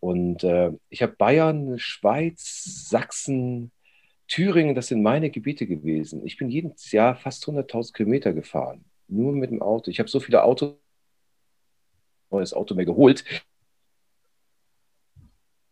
[0.00, 3.72] Und äh, ich habe Bayern, Schweiz, Sachsen,
[4.28, 6.24] Thüringen, das sind meine Gebiete gewesen.
[6.24, 9.90] Ich bin jedes Jahr fast 100.000 Kilometer gefahren, nur mit dem Auto.
[9.90, 10.74] Ich habe so viele Autos,
[12.30, 13.24] neues Auto mehr geholt.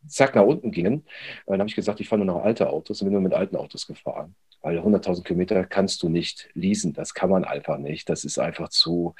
[0.06, 1.04] Zack, nach unten gingen.
[1.46, 3.56] Dann habe ich gesagt, ich fahre nur noch alte Autos und bin nur mit alten
[3.56, 4.34] Autos gefahren.
[4.62, 6.92] Weil 100.000 Kilometer kannst du nicht leasen.
[6.92, 8.08] Das kann man einfach nicht.
[8.08, 9.14] Das ist einfach zu,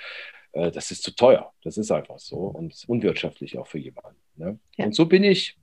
[0.53, 1.53] äh, das ist zu teuer.
[1.63, 4.19] Das ist einfach so und unwirtschaftlich auch für jemanden.
[4.37, 4.59] Ne?
[4.77, 4.87] Ja.
[4.87, 5.59] Und so bin ich,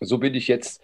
[0.00, 0.82] so bin ich jetzt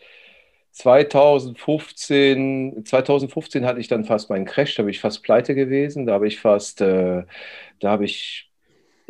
[0.73, 6.13] 2015, 2015 hatte ich dann fast meinen Crash, da bin ich fast pleite gewesen, da
[6.15, 7.25] habe ich fast, äh,
[7.81, 8.50] da habe ich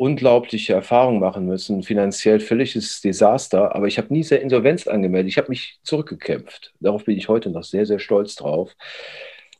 [0.01, 5.37] unglaubliche Erfahrungen machen müssen, finanziell völliges Desaster, aber ich habe nie sehr Insolvenz angemeldet, ich
[5.37, 6.73] habe mich zurückgekämpft.
[6.79, 8.75] Darauf bin ich heute noch sehr, sehr stolz drauf.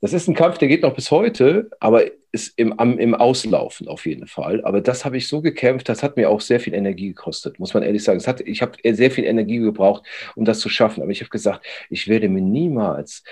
[0.01, 3.87] Das ist ein Kampf, der geht noch bis heute, aber ist im, am, im Auslaufen
[3.87, 4.65] auf jeden Fall.
[4.65, 7.75] Aber das habe ich so gekämpft, das hat mir auch sehr viel Energie gekostet, muss
[7.75, 8.17] man ehrlich sagen.
[8.17, 11.03] Es hat, ich habe sehr viel Energie gebraucht, um das zu schaffen.
[11.03, 13.23] Aber ich habe gesagt, ich werde mir niemals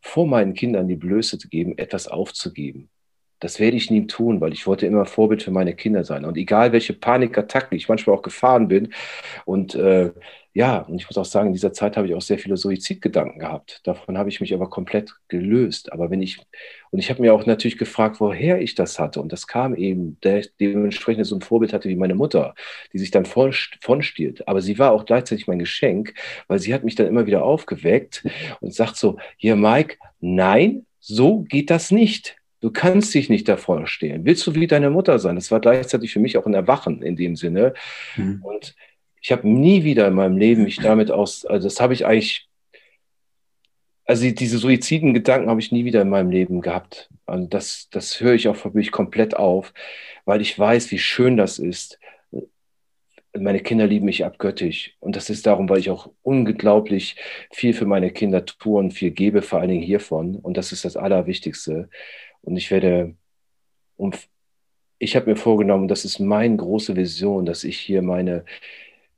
[0.00, 2.90] vor meinen Kindern die Blöße geben, etwas aufzugeben.
[3.40, 6.24] Das werde ich nie tun, weil ich wollte immer Vorbild für meine Kinder sein.
[6.24, 8.92] Und egal, welche Panikattacken ich manchmal auch gefahren bin
[9.44, 10.12] und äh,
[10.56, 13.40] ja, und ich muss auch sagen, in dieser Zeit habe ich auch sehr viele Suizidgedanken
[13.40, 13.82] gehabt.
[13.84, 15.92] Davon habe ich mich aber komplett gelöst.
[15.92, 16.38] Aber wenn ich,
[16.90, 19.20] und ich habe mir auch natürlich gefragt, woher ich das hatte.
[19.20, 22.54] Und das kam eben, der dementsprechend so ein Vorbild hatte wie meine Mutter,
[22.94, 24.48] die sich dann von, von stiehlt.
[24.48, 26.14] Aber sie war auch gleichzeitig mein Geschenk,
[26.48, 28.24] weil sie hat mich dann immer wieder aufgeweckt
[28.62, 32.38] und sagt so, hier Mike, nein, so geht das nicht.
[32.60, 34.24] Du kannst dich nicht davor stehen.
[34.24, 35.36] Willst du wie deine Mutter sein?
[35.36, 37.74] Das war gleichzeitig für mich auch ein Erwachen in dem Sinne.
[38.16, 38.42] Mhm.
[38.42, 38.74] Und
[39.20, 42.48] ich habe nie wieder in meinem Leben mich damit aus, also das habe ich eigentlich,
[44.04, 47.10] also diese suiziden Gedanken habe ich nie wieder in meinem Leben gehabt.
[47.26, 49.74] Und das, das höre ich auch für mich komplett auf,
[50.24, 51.98] weil ich weiß, wie schön das ist.
[53.36, 54.94] Meine Kinder lieben mich abgöttisch.
[55.00, 57.16] Und das ist darum, weil ich auch unglaublich
[57.52, 60.36] viel für meine Kinder tue und viel gebe, vor allen Dingen hiervon.
[60.36, 61.90] Und das ist das Allerwichtigste.
[62.46, 63.16] Und ich werde,
[64.98, 68.44] ich habe mir vorgenommen, das ist meine große Vision, dass ich hier meine,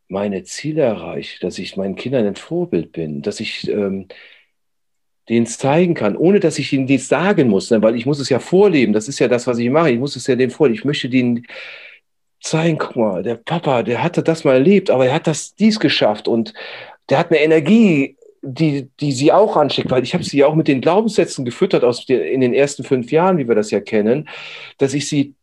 [0.09, 4.09] meine Ziele erreiche, dass ich meinen Kindern ein Vorbild bin, dass ich ähm,
[5.29, 7.83] denen zeigen kann, ohne dass ich ihnen dies sagen muss, ne?
[7.83, 8.95] weil ich muss es ja vorleben.
[8.95, 9.91] Das ist ja das, was ich mache.
[9.91, 10.79] Ich muss es ja denen vorleben.
[10.79, 11.47] Ich möchte denen
[12.41, 15.79] zeigen, guck mal, der Papa, der hatte das mal erlebt, aber er hat das dies
[15.81, 16.55] geschafft und
[17.11, 20.55] der hat eine Energie, die, die sie auch anschickt, weil ich habe sie ja auch
[20.55, 23.81] mit den Glaubenssätzen gefüttert aus den, in den ersten fünf Jahren, wie wir das ja
[23.81, 24.29] kennen,
[24.79, 25.35] dass ich sie,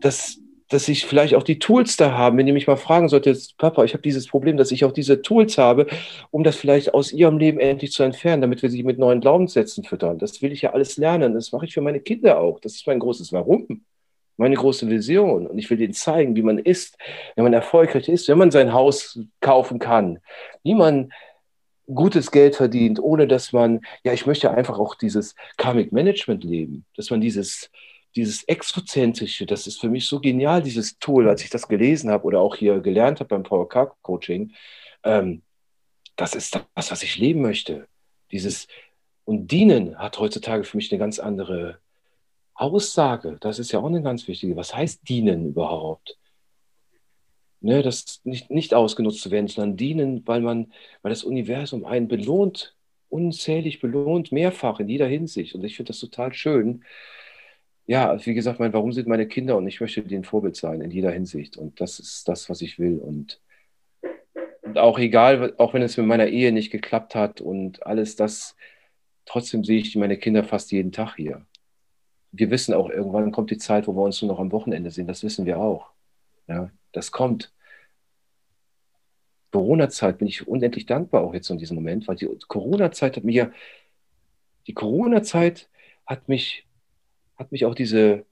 [0.00, 3.54] dass, dass ich vielleicht auch die Tools da habe, wenn ihr mich mal fragen solltet,
[3.58, 5.86] Papa, ich habe dieses Problem, dass ich auch diese Tools habe,
[6.30, 9.84] um das vielleicht aus ihrem Leben endlich zu entfernen, damit wir sie mit neuen Glaubenssätzen
[9.84, 10.18] füttern.
[10.18, 11.34] Das will ich ja alles lernen.
[11.34, 12.60] Das mache ich für meine Kinder auch.
[12.60, 13.84] Das ist mein großes Warum.
[14.36, 15.46] Meine große Vision.
[15.46, 16.96] Und ich will ihnen zeigen, wie man ist,
[17.36, 20.20] wenn man erfolgreich ist, wenn man sein Haus kaufen kann,
[20.62, 21.10] wie man
[21.94, 26.84] gutes Geld verdient, ohne dass man, ja, ich möchte einfach auch dieses Karmic Management leben,
[26.96, 27.70] dass man dieses,
[28.16, 32.24] dieses Exozentrische, das ist für mich so genial, dieses Tool, als ich das gelesen habe
[32.24, 34.52] oder auch hier gelernt habe beim Power Car Coaching.
[35.04, 35.42] Ähm,
[36.16, 37.86] das ist das, was ich leben möchte.
[38.30, 38.66] Dieses
[39.24, 41.78] und dienen hat heutzutage für mich eine ganz andere
[42.54, 43.38] Aussage.
[43.40, 44.56] Das ist ja auch eine ganz wichtige.
[44.56, 46.18] Was heißt dienen überhaupt?
[47.62, 52.08] Ne, das nicht, nicht ausgenutzt zu werden, sondern dienen, weil man, weil das Universum einen
[52.08, 52.74] belohnt,
[53.10, 55.54] unzählig belohnt, mehrfach in jeder Hinsicht.
[55.54, 56.84] Und ich finde das total schön.
[57.86, 60.90] Ja, wie gesagt, mein, warum sind meine Kinder und ich möchte denen Vorbild sein in
[60.90, 61.56] jeder Hinsicht.
[61.56, 62.98] Und das ist das, was ich will.
[62.98, 63.40] Und
[64.70, 68.54] und auch egal, auch wenn es mit meiner Ehe nicht geklappt hat und alles das,
[69.24, 71.44] trotzdem sehe ich meine Kinder fast jeden Tag hier.
[72.30, 75.08] Wir wissen auch, irgendwann kommt die Zeit, wo wir uns nur noch am Wochenende sehen.
[75.08, 75.90] Das wissen wir auch.
[76.46, 77.52] Ja, das kommt.
[79.52, 83.52] Corona-Zeit bin ich unendlich dankbar auch jetzt in diesem Moment, weil die Corona-Zeit hat mir,
[84.66, 85.68] die Corona-Zeit
[86.06, 86.66] hat mich,
[87.36, 88.24] hat mich auch diese,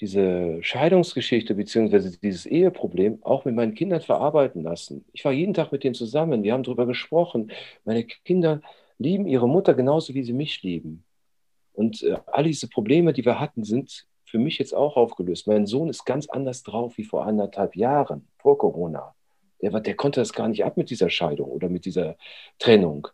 [0.00, 5.04] diese Scheidungsgeschichte beziehungsweise dieses Eheproblem auch mit meinen Kindern verarbeiten lassen.
[5.12, 7.52] Ich war jeden Tag mit denen zusammen, wir haben darüber gesprochen.
[7.84, 8.62] Meine Kinder
[8.98, 11.04] lieben ihre Mutter genauso, wie sie mich lieben.
[11.72, 15.46] Und äh, all diese Probleme, die wir hatten, sind für mich jetzt auch aufgelöst.
[15.46, 19.14] Mein Sohn ist ganz anders drauf wie vor anderthalb Jahren, vor Corona.
[19.62, 22.16] Der, war, der konnte das gar nicht ab mit dieser Scheidung oder mit dieser
[22.58, 23.06] Trennung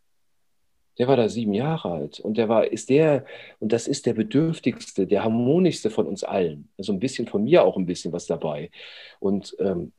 [0.99, 3.25] der war da sieben Jahre alt und der war, ist der,
[3.59, 6.69] und das ist der bedürftigste, der harmonischste von uns allen.
[6.77, 8.71] Also ein bisschen von mir auch ein bisschen was dabei.
[9.19, 9.93] Und ähm,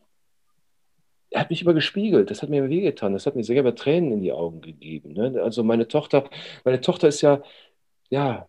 [1.31, 4.21] er hat mich immer gespiegelt, das hat mir wehgetan, das hat mir selber Tränen in
[4.21, 5.13] die Augen gegeben.
[5.13, 5.41] Ne?
[5.41, 6.29] Also meine Tochter,
[6.65, 7.41] meine Tochter ist ja,
[8.09, 8.47] ja,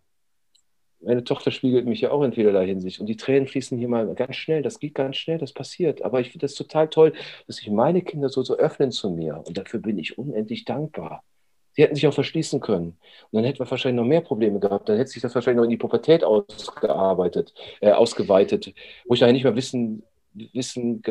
[1.05, 3.01] meine Tochter spiegelt mich ja auch in vielerlei Hinsicht.
[3.01, 4.63] Und die Tränen fließen hier mal ganz schnell.
[4.63, 6.03] Das geht ganz schnell, das passiert.
[6.03, 7.13] Aber ich finde das total toll,
[7.47, 9.43] dass sich meine Kinder so, so öffnen zu mir.
[9.45, 11.25] Und dafür bin ich unendlich dankbar.
[11.73, 12.99] Sie hätten sich auch verschließen können.
[13.31, 14.89] Und dann hätten wir wahrscheinlich noch mehr Probleme gehabt.
[14.89, 18.73] Dann hätte sich das wahrscheinlich noch in die Pubertät ausgearbeitet, äh, ausgeweitet,
[19.07, 21.03] wo ich daher nicht mehr wissen, wissen,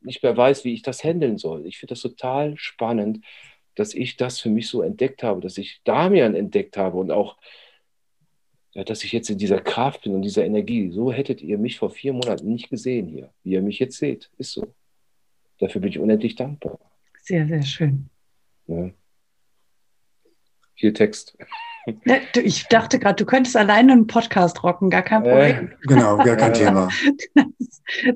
[0.00, 1.66] nicht mehr weiß, wie ich das handeln soll.
[1.66, 3.24] Ich finde das total spannend,
[3.74, 7.36] dass ich das für mich so entdeckt habe, dass ich Damian entdeckt habe und auch,
[8.74, 10.90] dass ich jetzt in dieser Kraft bin und dieser Energie.
[10.90, 14.30] So hättet ihr mich vor vier Monaten nicht gesehen hier, wie ihr mich jetzt seht.
[14.38, 14.74] Ist so.
[15.58, 16.78] Dafür bin ich unendlich dankbar.
[17.22, 18.10] Sehr, sehr schön.
[18.66, 18.90] Ja
[20.76, 21.36] viel Text.
[22.42, 25.68] Ich dachte gerade, du könntest alleine einen Podcast rocken, gar kein Problem.
[25.68, 26.88] Äh, genau, gar kein Thema.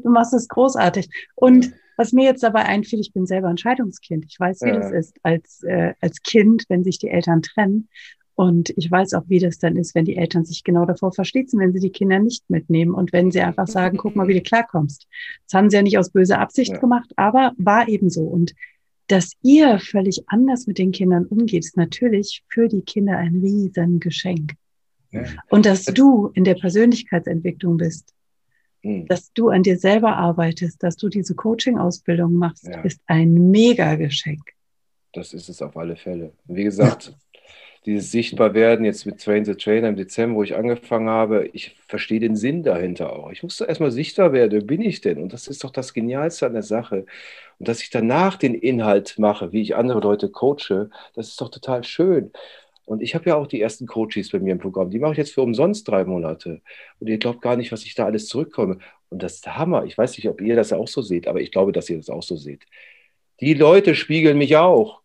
[0.03, 1.11] Du machst es großartig.
[1.35, 4.25] Und was mir jetzt dabei einfiel, ich bin selber ein Scheidungskind.
[4.27, 4.77] Ich weiß, wie ja.
[4.77, 7.90] das ist als, äh, als Kind, wenn sich die Eltern trennen.
[8.38, 11.59] Und ich weiß auch, wie das dann ist, wenn die Eltern sich genau davor verschließen,
[11.59, 14.42] wenn sie die Kinder nicht mitnehmen und wenn sie einfach sagen, guck mal, wie du
[14.42, 15.09] klarkommst.
[15.44, 16.79] Das haben sie ja nicht aus böser Absicht ja.
[16.79, 18.22] gemacht, aber war eben so.
[18.22, 18.55] Und
[19.09, 24.53] dass ihr völlig anders mit den Kindern umgeht, ist natürlich für die Kinder ein Riesengeschenk.
[25.11, 25.24] Ja.
[25.48, 28.14] Und dass du in der Persönlichkeitsentwicklung bist,
[28.85, 29.09] mhm.
[29.09, 32.83] dass du an dir selber arbeitest, dass du diese Coaching-Ausbildung machst, ja.
[32.83, 34.42] ist ein Mega-Geschenk.
[35.12, 36.35] Das ist es auf alle Fälle.
[36.44, 37.16] Wie gesagt,
[37.87, 42.21] dieses Sichtbarwerden jetzt mit Train the Trainer im Dezember, wo ich angefangen habe, ich verstehe
[42.21, 43.31] den Sinn dahinter auch.
[43.31, 45.19] Ich musste erstmal sichtbar werden, wer bin ich denn?
[45.19, 47.07] Und das ist doch das Genialste an der Sache.
[47.59, 51.51] Und dass ich danach den Inhalt mache, wie ich andere Leute coache, das ist doch
[51.51, 52.33] total schön.
[52.85, 54.91] Und ich habe ja auch die ersten Coaches bei mir im Programm.
[54.91, 56.62] Die mache ich jetzt für umsonst drei Monate.
[57.01, 58.79] Und ihr glaubt gar nicht, was ich da alles zurückkomme.
[59.11, 59.85] Und das ist der Hammer.
[59.85, 62.09] Ich weiß nicht, ob ihr das auch so seht, aber ich glaube, dass ihr das
[62.09, 62.64] auch so seht.
[63.41, 65.03] Die Leute spiegeln mich auch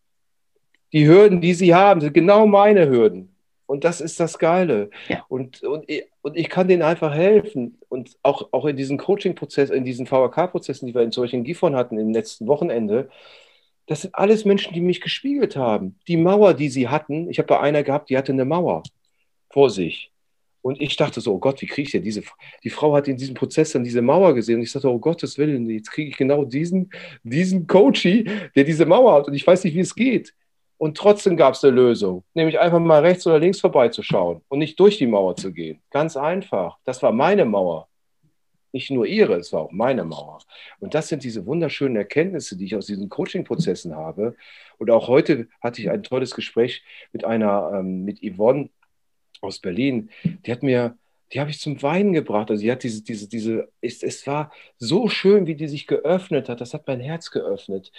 [0.93, 3.29] die Hürden, die sie haben, sind genau meine Hürden.
[3.65, 4.89] Und das ist das Geile.
[5.07, 5.25] Ja.
[5.29, 5.85] Und, und,
[6.21, 7.79] und ich kann denen einfach helfen.
[7.89, 11.97] Und auch, auch in diesen Coaching-Prozess, in diesen VHK-Prozessen, die wir in solchen Gifhorn hatten
[11.97, 13.09] im letzten Wochenende,
[13.87, 15.97] das sind alles Menschen, die mich gespiegelt haben.
[16.07, 18.83] Die Mauer, die sie hatten, ich habe bei einer gehabt, die hatte eine Mauer
[19.49, 20.11] vor sich.
[20.61, 22.23] Und ich dachte so, oh Gott, wie kriege ich denn diese,
[22.63, 24.57] die Frau hat in diesem Prozess dann diese Mauer gesehen.
[24.57, 26.89] Und ich dachte, oh Gottes Willen, jetzt kriege ich genau diesen,
[27.23, 28.25] diesen Coachy,
[28.55, 29.27] der diese Mauer hat.
[29.27, 30.33] Und ich weiß nicht, wie es geht.
[30.83, 34.77] Und trotzdem gab es eine Lösung, nämlich einfach mal rechts oder links vorbeizuschauen und nicht
[34.77, 35.81] durch die Mauer zu gehen.
[35.91, 36.77] Ganz einfach.
[36.83, 37.87] Das war meine Mauer.
[38.73, 40.39] Nicht nur ihre, es war auch meine Mauer.
[40.81, 44.35] Und das sind diese wunderschönen Erkenntnisse, die ich aus diesen Coaching-Prozessen habe.
[44.77, 48.69] Und auch heute hatte ich ein tolles Gespräch mit einer, ähm, mit Yvonne
[49.39, 50.09] aus Berlin.
[50.25, 50.97] Die hat mir
[51.33, 52.51] die habe ich zum Weinen gebracht.
[52.51, 56.47] Also sie hat diese, diese, diese, es, es war so schön, wie die sich geöffnet
[56.47, 56.61] hat.
[56.61, 57.91] Das hat mein Herz geöffnet.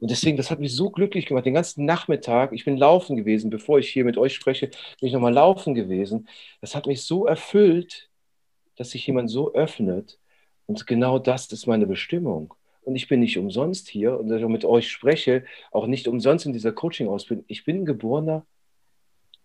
[0.00, 1.44] Und deswegen, das hat mich so glücklich gemacht.
[1.44, 5.12] Den ganzen Nachmittag, ich bin laufen gewesen, bevor ich hier mit euch spreche, bin ich
[5.12, 6.28] nochmal laufen gewesen.
[6.60, 8.08] Das hat mich so erfüllt,
[8.76, 10.18] dass sich jemand so öffnet.
[10.66, 12.54] Und genau das ist meine Bestimmung.
[12.82, 16.46] Und ich bin nicht umsonst hier und dass ich mit euch spreche, auch nicht umsonst
[16.46, 17.44] in dieser Coaching-Ausbildung.
[17.48, 18.46] Ich bin geborener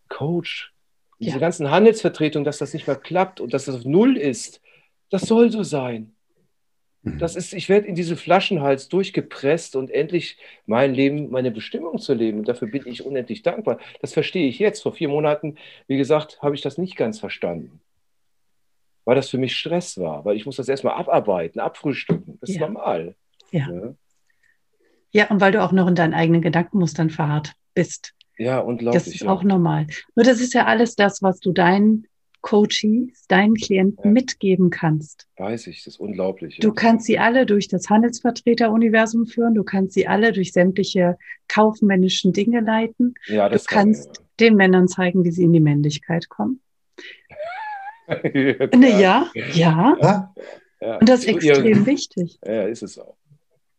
[0.07, 0.72] Coach.
[1.19, 1.39] Diese ja.
[1.39, 4.61] ganzen Handelsvertretungen, dass das nicht mehr klappt und dass das auf Null ist,
[5.09, 6.15] das soll so sein.
[7.03, 7.19] Mhm.
[7.19, 12.13] Das ist, ich werde in diese Flaschenhals durchgepresst und endlich mein Leben, meine Bestimmung zu
[12.13, 12.39] leben.
[12.39, 13.79] Und dafür bin ich unendlich dankbar.
[14.01, 14.81] Das verstehe ich jetzt.
[14.81, 17.81] Vor vier Monaten, wie gesagt, habe ich das nicht ganz verstanden.
[19.05, 22.37] Weil das für mich Stress war, weil ich muss das erstmal abarbeiten, abfrühstücken.
[22.39, 22.67] Das ist ja.
[22.67, 23.15] normal.
[23.51, 23.69] Ja.
[23.69, 23.95] ja.
[25.15, 28.15] Ja, und weil du auch noch in deinen eigenen Gedankenmustern verharrt bist.
[28.37, 29.03] Ja, unglaublich.
[29.03, 29.29] Das ist ja.
[29.29, 29.87] auch normal.
[30.15, 32.07] Nur das ist ja alles das, was du deinen
[32.41, 34.11] Coaches, deinen Klienten ja.
[34.11, 35.27] mitgeben kannst.
[35.37, 36.59] Weiß ich, das ist unglaublich.
[36.59, 41.17] Du kannst sie alle durch das Handelsvertreteruniversum führen, du kannst sie alle durch sämtliche
[41.47, 43.15] kaufmännischen Dinge leiten.
[43.27, 44.29] Ja, das du kannst kann, ja.
[44.41, 46.59] den Männern zeigen, wie sie in die Männlichkeit kommen.
[48.09, 50.33] ja, ne, ja, ja.
[50.99, 52.39] Und das ist extrem wichtig.
[52.45, 53.15] Ja, ist es auch.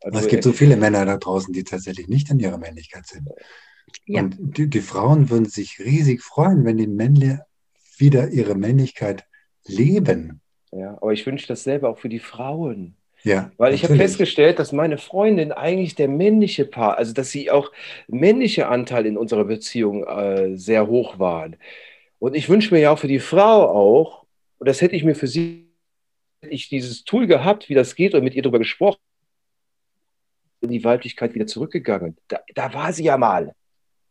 [0.00, 3.28] Also es gibt so viele Männer da draußen, die tatsächlich nicht in ihrer Männlichkeit sind.
[4.06, 4.20] Ja.
[4.20, 7.46] Und die, die, Frauen würden sich riesig freuen, wenn die Männer
[7.96, 9.24] wieder ihre Männlichkeit
[9.66, 10.40] leben.
[10.72, 12.96] Ja, aber ich wünsche das selber auch für die Frauen.
[13.22, 17.50] Ja, Weil ich habe festgestellt, dass meine Freundin eigentlich der männliche Paar, also dass sie
[17.50, 17.72] auch
[18.06, 21.56] männliche Anteil in unserer Beziehung äh, sehr hoch waren.
[22.18, 24.26] Und ich wünsche mir ja auch für die Frau auch,
[24.58, 25.70] und das hätte ich mir für sie,
[26.42, 29.00] hätte ich dieses Tool gehabt, wie das geht und mit ihr darüber gesprochen,
[30.60, 32.18] in die Weiblichkeit wieder zurückgegangen.
[32.28, 33.54] Da, da war sie ja mal.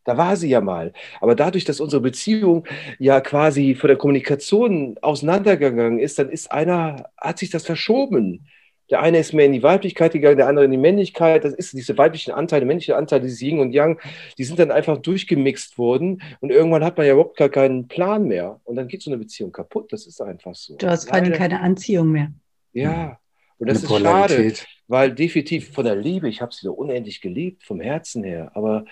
[0.05, 0.93] Da war sie ja mal.
[1.21, 2.65] Aber dadurch, dass unsere Beziehung
[2.99, 8.47] ja quasi von der Kommunikation auseinandergegangen ist, dann ist einer, hat sich das verschoben.
[8.89, 11.45] Der eine ist mehr in die Weiblichkeit gegangen, der andere in die Männlichkeit.
[11.45, 13.99] Das ist diese weiblichen Anteile, männliche Anteile, dieses Yin und Yang,
[14.37, 16.21] die sind dann einfach durchgemixt worden.
[16.41, 18.59] Und irgendwann hat man ja überhaupt gar keinen Plan mehr.
[18.65, 19.93] Und dann geht so eine Beziehung kaputt.
[19.93, 20.75] Das ist einfach so.
[20.75, 22.33] Du hast keine, keine Anziehung mehr.
[22.73, 23.19] Ja.
[23.57, 24.53] Und das eine ist schade,
[24.87, 28.51] weil definitiv von der Liebe, ich habe sie so unendlich geliebt, vom Herzen her.
[28.53, 28.85] Aber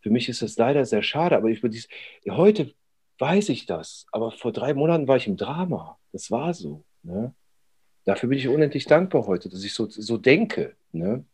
[0.00, 1.88] für mich ist das leider sehr schade, aber ich, dies,
[2.28, 2.74] heute
[3.18, 5.98] weiß ich das, aber vor drei Monaten war ich im Drama.
[6.12, 6.84] Das war so.
[7.02, 7.34] Ne?
[8.04, 10.76] Dafür bin ich unendlich dankbar heute, dass ich so, so denke.
[10.92, 11.24] Ne?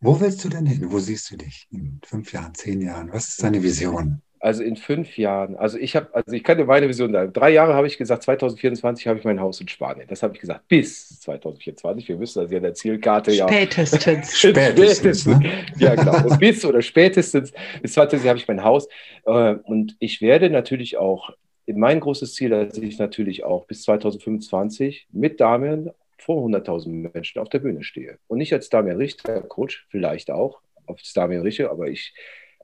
[0.00, 0.90] Wo willst du denn hin?
[0.90, 3.12] Wo siehst du dich in fünf Jahren, zehn Jahren?
[3.12, 4.22] Was ist deine Vision?
[4.42, 5.54] Also in fünf Jahren.
[5.54, 7.32] Also ich habe, also ich kann dir meine Vision sagen.
[7.32, 10.08] Drei Jahre habe ich gesagt, 2024 habe ich mein Haus in Spanien.
[10.08, 12.08] Das habe ich gesagt, bis 2024.
[12.08, 13.46] Wir müssen das ja in der Zielkarte ja.
[13.46, 14.36] Spätestens.
[14.40, 15.26] spätestens.
[15.26, 15.64] Ne?
[15.78, 16.26] Ja, genau.
[16.26, 17.52] Und bis oder spätestens
[17.82, 18.88] bis 2024 habe ich mein Haus.
[19.26, 21.30] Äh, und ich werde natürlich auch,
[21.68, 27.48] mein großes Ziel, dass ich natürlich auch bis 2025 mit Damian vor 100.000 Menschen auf
[27.48, 28.18] der Bühne stehe.
[28.26, 32.12] Und nicht als Damian Richter, Coach, vielleicht auch, als Damian Richter, aber ich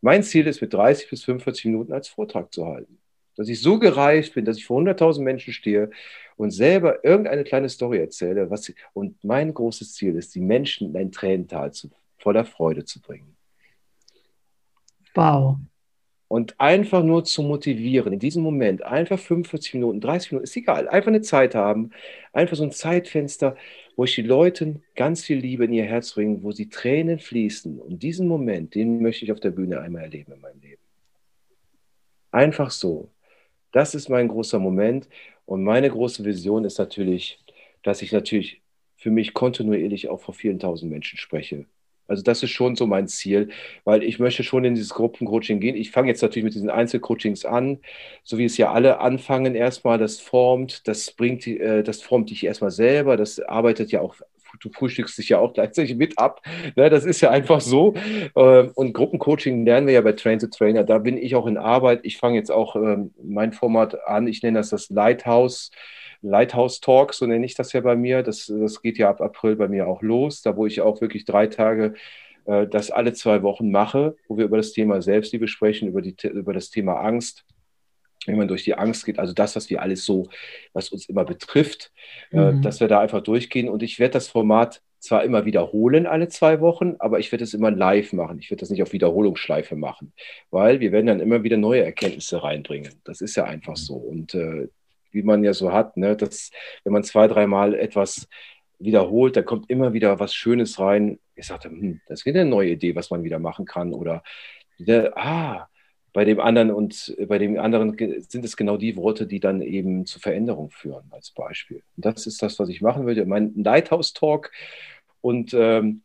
[0.00, 2.98] mein Ziel ist, mit 30 bis 45 Minuten als Vortrag zu halten.
[3.36, 5.90] Dass ich so gereift bin, dass ich vor 100.000 Menschen stehe
[6.36, 8.50] und selber irgendeine kleine Story erzähle.
[8.50, 13.00] Was, und mein großes Ziel ist, die Menschen in ein Tränental zu, voller Freude zu
[13.00, 13.36] bringen.
[15.14, 15.56] Wow.
[16.28, 20.86] Und einfach nur zu motivieren, in diesem Moment, einfach 45 Minuten, 30 Minuten, ist egal,
[20.86, 21.90] einfach eine Zeit haben,
[22.34, 23.56] einfach so ein Zeitfenster,
[23.96, 27.80] wo ich die Leuten ganz viel Liebe in ihr Herz bringe, wo sie Tränen fließen.
[27.80, 30.82] Und diesen Moment, den möchte ich auf der Bühne einmal erleben in meinem Leben.
[32.30, 33.10] Einfach so.
[33.72, 35.08] Das ist mein großer Moment.
[35.46, 37.42] Und meine große Vision ist natürlich,
[37.82, 38.60] dass ich natürlich
[38.96, 41.64] für mich kontinuierlich auch vor vielen tausend Menschen spreche.
[42.08, 43.50] Also das ist schon so mein Ziel,
[43.84, 45.76] weil ich möchte schon in dieses Gruppencoaching gehen.
[45.76, 47.78] Ich fange jetzt natürlich mit diesen Einzelcoachings an,
[48.24, 49.98] so wie es ja alle anfangen erstmal.
[49.98, 53.16] Das formt, das bringt, äh, das formt dich erstmal selber.
[53.16, 54.16] Das arbeitet ja auch
[54.60, 56.42] du frühstückst dich ja auch gleichzeitig mit ab.
[56.76, 57.94] Ne, das ist ja einfach so.
[58.36, 60.84] Ähm, und Gruppencoaching lernen wir ja bei Train the Trainer.
[60.84, 62.00] Da bin ich auch in Arbeit.
[62.02, 64.26] Ich fange jetzt auch ähm, mein Format an.
[64.26, 65.70] Ich nenne das das Lighthouse.
[66.22, 68.22] Lighthouse Talk, so nenne ich das ja bei mir.
[68.22, 71.24] Das, das geht ja ab April bei mir auch los, da wo ich auch wirklich
[71.24, 71.94] drei Tage
[72.46, 76.16] äh, das alle zwei Wochen mache, wo wir über das Thema Selbstliebe sprechen, über, die,
[76.26, 77.44] über das Thema Angst,
[78.26, 80.28] wie man durch die Angst geht, also das, was wir alles so,
[80.72, 81.92] was uns immer betrifft,
[82.32, 82.58] äh, mhm.
[82.58, 83.68] äh, dass wir da einfach durchgehen.
[83.68, 87.54] Und ich werde das Format zwar immer wiederholen alle zwei Wochen, aber ich werde es
[87.54, 88.40] immer live machen.
[88.40, 90.12] Ich werde das nicht auf Wiederholungsschleife machen,
[90.50, 92.94] weil wir werden dann immer wieder neue Erkenntnisse reinbringen.
[93.04, 93.94] Das ist ja einfach so.
[93.94, 94.68] Und äh,
[95.10, 96.16] wie man ja so hat, ne?
[96.16, 96.50] dass
[96.84, 98.28] wenn man zwei, dreimal etwas
[98.78, 101.18] wiederholt, da kommt immer wieder was Schönes rein.
[101.34, 103.92] Ich sagte, hm, das ist wieder eine neue Idee, was man wieder machen kann.
[103.92, 104.22] Oder
[104.76, 105.68] wieder, ah,
[106.12, 107.96] bei dem anderen und bei dem anderen
[108.28, 111.82] sind es genau die Worte, die dann eben zu Veränderung führen, als Beispiel.
[111.96, 113.26] Und das ist das, was ich machen würde.
[113.26, 114.50] Mein Lighthouse-Talk.
[115.20, 116.02] Und, ähm,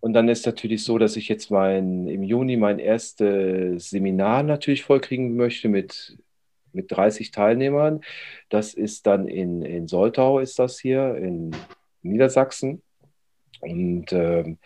[0.00, 4.84] und dann ist natürlich so, dass ich jetzt mein, im Juni mein erstes Seminar natürlich
[4.84, 6.18] vollkriegen möchte mit
[6.78, 8.00] mit 30 Teilnehmern.
[8.48, 11.50] Das ist dann in, in Soltau, ist das hier, in
[12.02, 12.82] Niedersachsen.
[13.60, 14.58] Und ähm,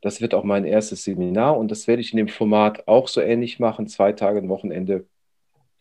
[0.00, 3.20] das wird auch mein erstes Seminar und das werde ich in dem Format auch so
[3.20, 5.04] ähnlich machen, zwei Tage ein Wochenende.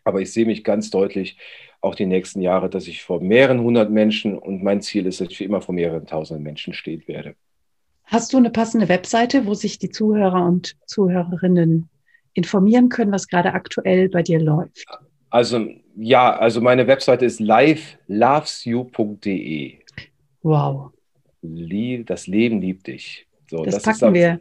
[0.03, 1.37] Aber ich sehe mich ganz deutlich
[1.81, 5.29] auch die nächsten Jahre, dass ich vor mehreren hundert Menschen und mein Ziel ist, dass
[5.29, 7.35] ich immer vor mehreren tausend Menschen stehen werde.
[8.05, 11.89] Hast du eine passende Webseite, wo sich die Zuhörer und Zuhörerinnen
[12.33, 14.85] informieren können, was gerade aktuell bei dir läuft?
[15.35, 15.67] Also
[15.97, 19.79] ja, also meine Webseite ist livelovesyou.de.
[20.43, 20.91] Wow.
[22.05, 23.27] Das Leben liebt dich.
[23.49, 24.39] So, das, das packen wir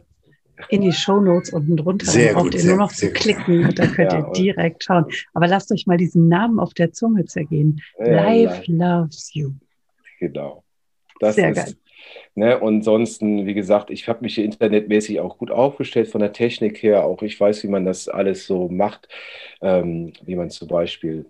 [0.69, 2.05] in die Shownotes unten drunter.
[2.05, 5.03] Sehr braucht gut, ihr nur noch zu klicken und dann könnt ja, ihr direkt schauen.
[5.33, 7.81] Aber lasst euch mal diesen Namen auf der Zunge zergehen.
[7.99, 9.51] Ja, Life loves you.
[10.21, 10.63] Genau.
[11.19, 11.73] Das Sehr ist, geil.
[12.35, 16.33] Ne, und ansonsten, wie gesagt, ich habe mich hier internetmäßig auch gut aufgestellt von der
[16.33, 17.05] Technik her.
[17.05, 19.07] Auch ich weiß, wie man das alles so macht,
[19.61, 21.25] ähm, wie man zum Beispiel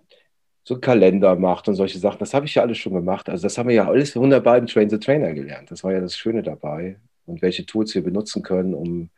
[0.64, 2.18] so einen Kalender macht und solche Sachen.
[2.18, 3.28] Das habe ich ja alles schon gemacht.
[3.28, 5.70] Also das haben wir ja alles wunderbar im Train the Trainer gelernt.
[5.70, 9.10] Das war ja das Schöne dabei und welche Tools wir benutzen können, um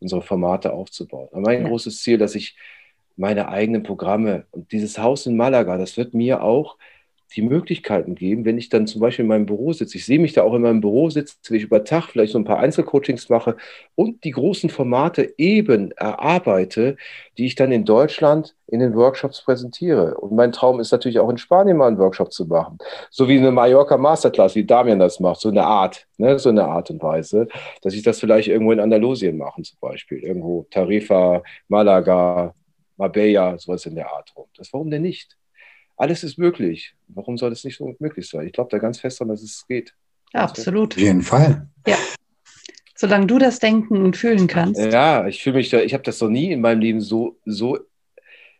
[0.00, 1.28] unsere Formate aufzubauen.
[1.32, 1.68] Aber mein ja.
[1.68, 2.56] großes Ziel, dass ich
[3.16, 6.76] meine eigenen Programme und dieses Haus in Malaga, das wird mir auch
[7.32, 9.96] die Möglichkeiten geben, wenn ich dann zum Beispiel in meinem Büro sitze.
[9.96, 12.38] Ich sehe mich da auch in meinem Büro sitzen, wenn ich über Tag vielleicht so
[12.38, 13.56] ein paar Einzelcoachings mache
[13.94, 16.96] und die großen Formate eben erarbeite,
[17.38, 20.14] die ich dann in Deutschland in den Workshops präsentiere.
[20.18, 22.78] Und mein Traum ist natürlich auch in Spanien mal einen Workshop zu machen.
[23.10, 26.64] So wie eine Mallorca Masterclass, wie Damian das macht, so eine Art, ne, so eine
[26.64, 27.48] Art und Weise,
[27.82, 30.18] dass ich das vielleicht irgendwo in Andalusien machen zum Beispiel.
[30.18, 32.54] Irgendwo Tarifa, Malaga,
[32.96, 34.46] Marbella, sowas in der Art rum.
[34.56, 35.36] Das warum denn nicht?
[36.02, 36.96] Alles ist möglich.
[37.06, 38.44] Warum soll es nicht so möglich sein?
[38.44, 39.94] Ich glaube da ganz fest dran, dass es geht.
[40.34, 40.94] Ja, absolut.
[40.94, 41.68] Auf jeden Fall.
[41.86, 41.96] Ja.
[42.96, 44.80] Solange du das denken und fühlen kannst.
[44.80, 47.78] Ja, ich fühle mich da, ich habe das noch nie in meinem Leben so, so,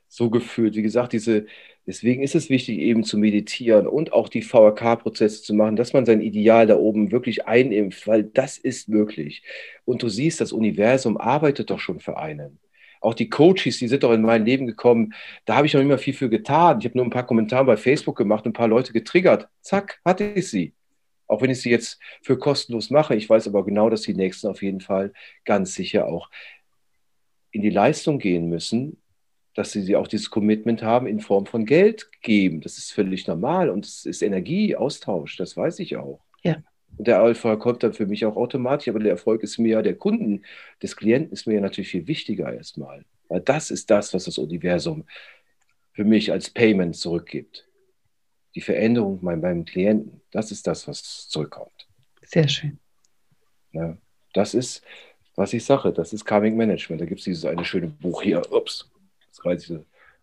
[0.07, 0.77] so gefühlt.
[0.77, 1.47] Wie gesagt, diese,
[1.85, 6.07] deswegen ist es wichtig, eben zu meditieren und auch die VRK-Prozesse zu machen, dass man
[6.07, 9.43] sein Ideal da oben wirklich einimpft, weil das ist möglich.
[9.85, 12.61] Und du siehst, das Universum arbeitet doch schon für einen
[13.03, 15.15] auch die Coaches, die sind doch in mein Leben gekommen.
[15.45, 16.79] Da habe ich noch immer viel für getan.
[16.79, 19.49] Ich habe nur ein paar Kommentare bei Facebook gemacht, ein paar Leute getriggert.
[19.61, 20.75] Zack, hatte ich sie.
[21.27, 23.15] Auch wenn ich sie jetzt für kostenlos mache.
[23.15, 25.13] Ich weiß aber genau, dass die Nächsten auf jeden Fall
[25.45, 26.31] ganz sicher auch
[27.51, 28.99] in die Leistung gehen müssen,
[29.55, 32.61] dass sie auch dieses Commitment haben in Form von Geld geben.
[32.61, 36.21] Das ist völlig normal und es ist Energieaustausch, das weiß ich auch.
[36.43, 36.57] Ja.
[37.03, 39.97] Und der Erfolg kommt dann für mich auch automatisch, aber der Erfolg ist mir, der
[39.97, 40.45] Kunden,
[40.81, 43.05] des Klienten ist mir natürlich viel wichtiger erstmal.
[43.27, 45.05] Weil das ist das, was das Universum
[45.95, 47.67] für mich als Payment zurückgibt.
[48.55, 51.89] Die Veränderung bei meinem Klienten, das ist das, was zurückkommt.
[52.23, 52.79] Sehr schön.
[53.73, 53.99] Ja,
[54.33, 54.85] das ist,
[55.35, 57.03] was ich sage, das ist Karmic Management.
[57.03, 58.43] Da gibt es dieses eine schöne Buch hier.
[58.53, 58.89] Ups,
[59.29, 59.79] das reißt ich.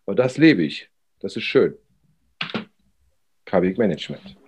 [0.06, 0.88] Aber das lebe ich.
[1.18, 1.74] Das ist schön.
[3.44, 4.40] Karmic Management.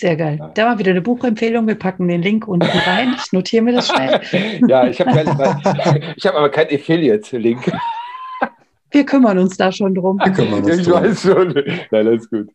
[0.00, 0.38] Sehr geil.
[0.38, 0.48] Ja.
[0.54, 1.66] Da war wieder eine Buchempfehlung.
[1.66, 3.14] Wir packen den Link unten rein.
[3.18, 4.18] Ich notiere mir das schnell.
[4.66, 7.70] ja, ich habe hab aber keinen Affiliate-Link.
[8.92, 10.18] Wir kümmern uns da schon drum.
[10.18, 11.02] Wir kümmern uns ich drum.
[11.02, 11.52] weiß schon.
[11.52, 12.48] Nein, alles gut.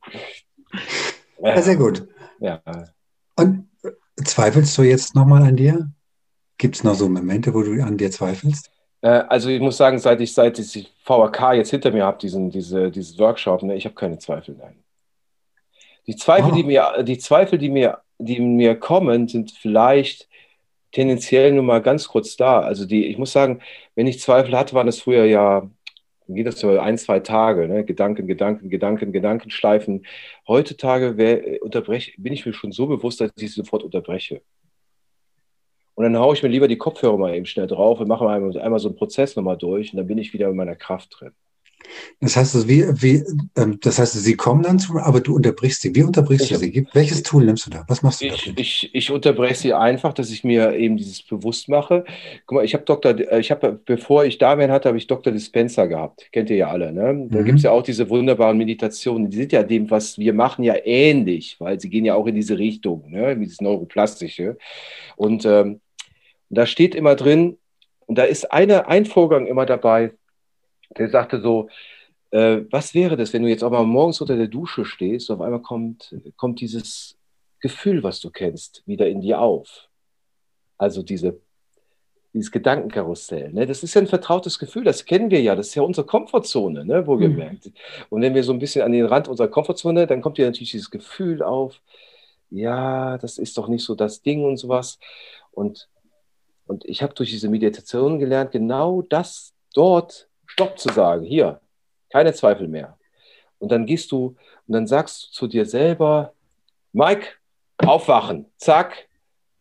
[1.41, 2.05] Ja, sehr gut.
[2.39, 2.61] Ja.
[3.37, 3.69] Und
[4.21, 5.89] zweifelst du jetzt nochmal an dir?
[6.57, 8.69] Gibt es noch so Momente, wo du an dir zweifelst?
[8.99, 12.49] Äh, also ich muss sagen, seit ich seit ich VRK jetzt hinter mir habe, diesen
[12.49, 14.75] diese, dieses Workshop, ne, ich habe keine Zweifel, nein.
[16.07, 16.55] Die Zweifel, oh.
[16.55, 20.29] die mir, die Zweifel, die mir, die mir kommen, sind vielleicht
[20.91, 22.61] tendenziell nur mal ganz kurz da.
[22.61, 23.61] Also die, ich muss sagen,
[23.95, 25.69] wenn ich Zweifel hatte, waren das früher ja,
[26.27, 27.83] geht das so ein, zwei Tage, ne?
[27.83, 30.05] Gedanken, Gedanken, Gedanken, Gedanken schleifen.
[30.47, 34.41] Heutzutage wär, unterbrech, bin ich mir schon so bewusst, dass ich sofort unterbreche.
[35.95, 38.57] Und dann haue ich mir lieber die Kopfhörer mal eben schnell drauf und mache einmal,
[38.59, 41.31] einmal so einen Prozess nochmal durch und dann bin ich wieder in meiner Kraft drin.
[42.21, 43.23] Das heißt, wie, wie,
[43.57, 45.95] ähm, das heißt, sie kommen dann zu, aber du unterbrichst sie.
[45.95, 46.87] Wie unterbrichst ich, du sie?
[46.93, 47.85] Welches Tool nimmst du da?
[47.87, 51.69] Was machst du ich, Ich, ich unterbreche sie einfach, dass ich mir eben dieses bewusst
[51.69, 52.05] mache.
[52.45, 55.31] Guck mal, ich habe Dr., äh, ich habe, bevor ich Damien hatte, habe ich Dr.
[55.31, 56.27] Dispenser gehabt.
[56.31, 57.27] Kennt ihr ja alle, ne?
[57.29, 57.45] Da mhm.
[57.45, 59.29] gibt es ja auch diese wunderbaren Meditationen.
[59.29, 62.35] Die sind ja dem, was wir machen, ja ähnlich, weil sie gehen ja auch in
[62.35, 63.37] diese Richtung, ne?
[63.37, 64.57] Dieses Neuroplastische.
[65.15, 65.81] Und ähm,
[66.49, 67.57] da steht immer drin,
[68.07, 70.11] und da ist eine, ein Vorgang immer dabei,
[70.97, 71.69] der sagte so,
[72.31, 75.37] äh, was wäre das, wenn du jetzt auch mal morgens unter der Dusche stehst und
[75.37, 77.17] auf einmal kommt, kommt dieses
[77.59, 79.89] Gefühl, was du kennst, wieder in dir auf.
[80.77, 81.39] Also diese,
[82.33, 83.53] dieses Gedankenkarussell.
[83.53, 83.65] Ne?
[83.65, 86.85] Das ist ja ein vertrautes Gefühl, das kennen wir ja, das ist ja unsere Komfortzone,
[86.85, 87.07] ne?
[87.07, 87.67] wohlgemerkt.
[87.67, 87.73] Mhm.
[88.09, 90.71] Und wenn wir so ein bisschen an den Rand unserer Komfortzone, dann kommt ja natürlich
[90.71, 91.81] dieses Gefühl auf,
[92.49, 94.99] ja, das ist doch nicht so das Ding und sowas.
[95.51, 95.89] Und,
[96.67, 101.59] und ich habe durch diese Meditation gelernt, genau das dort Stopp zu sagen, hier,
[102.09, 102.97] keine Zweifel mehr.
[103.59, 104.37] Und dann gehst du
[104.67, 106.31] und dann sagst du zu dir selber,
[106.93, 107.27] Mike,
[107.79, 109.09] aufwachen, zack,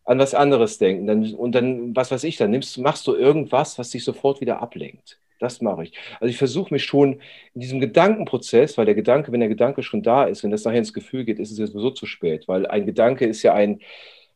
[0.04, 1.08] an was anderes denken.
[1.08, 4.62] Dann, und dann, was weiß ich, dann nimmst, machst du irgendwas, was dich sofort wieder
[4.62, 5.18] ablenkt.
[5.40, 5.94] Das mache ich.
[6.20, 7.14] Also ich versuche mich schon
[7.54, 10.78] in diesem Gedankenprozess, weil der Gedanke, wenn der Gedanke schon da ist, wenn das nachher
[10.78, 13.80] ins Gefühl geht, ist es jetzt sowieso zu spät, weil ein Gedanke ist ja ein,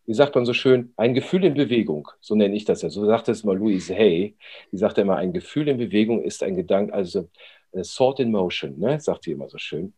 [0.08, 2.08] wie sagt man so schön, ein Gefühl in Bewegung.
[2.22, 2.88] So nenne ich das ja.
[2.88, 4.36] So sagt es mal Louise Hay.
[4.72, 7.28] Die sagt immer, ein Gefühl in Bewegung ist ein Gedanke, also
[7.76, 8.98] a thought in motion, ne?
[8.98, 9.92] sagt sie immer so schön.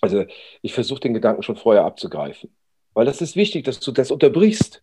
[0.00, 0.24] Also
[0.62, 2.52] ich versuche den Gedanken schon vorher abzugreifen.
[2.92, 4.82] Weil das ist wichtig, dass du das unterbrichst.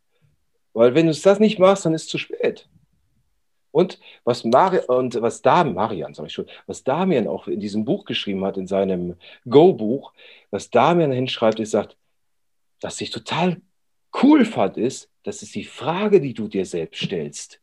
[0.71, 2.69] Weil wenn du das nicht machst, dann ist es zu spät.
[3.71, 7.83] Und was, Mari und was da, Marian, sag ich schon, was Damian auch in diesem
[7.83, 10.13] Buch geschrieben hat, in seinem Go-Buch,
[10.51, 11.97] was Damian hinschreibt, ist, sagt,
[12.79, 13.57] was ich total
[14.21, 17.59] cool fand, ist, das ist die Frage, die du dir selbst stellst.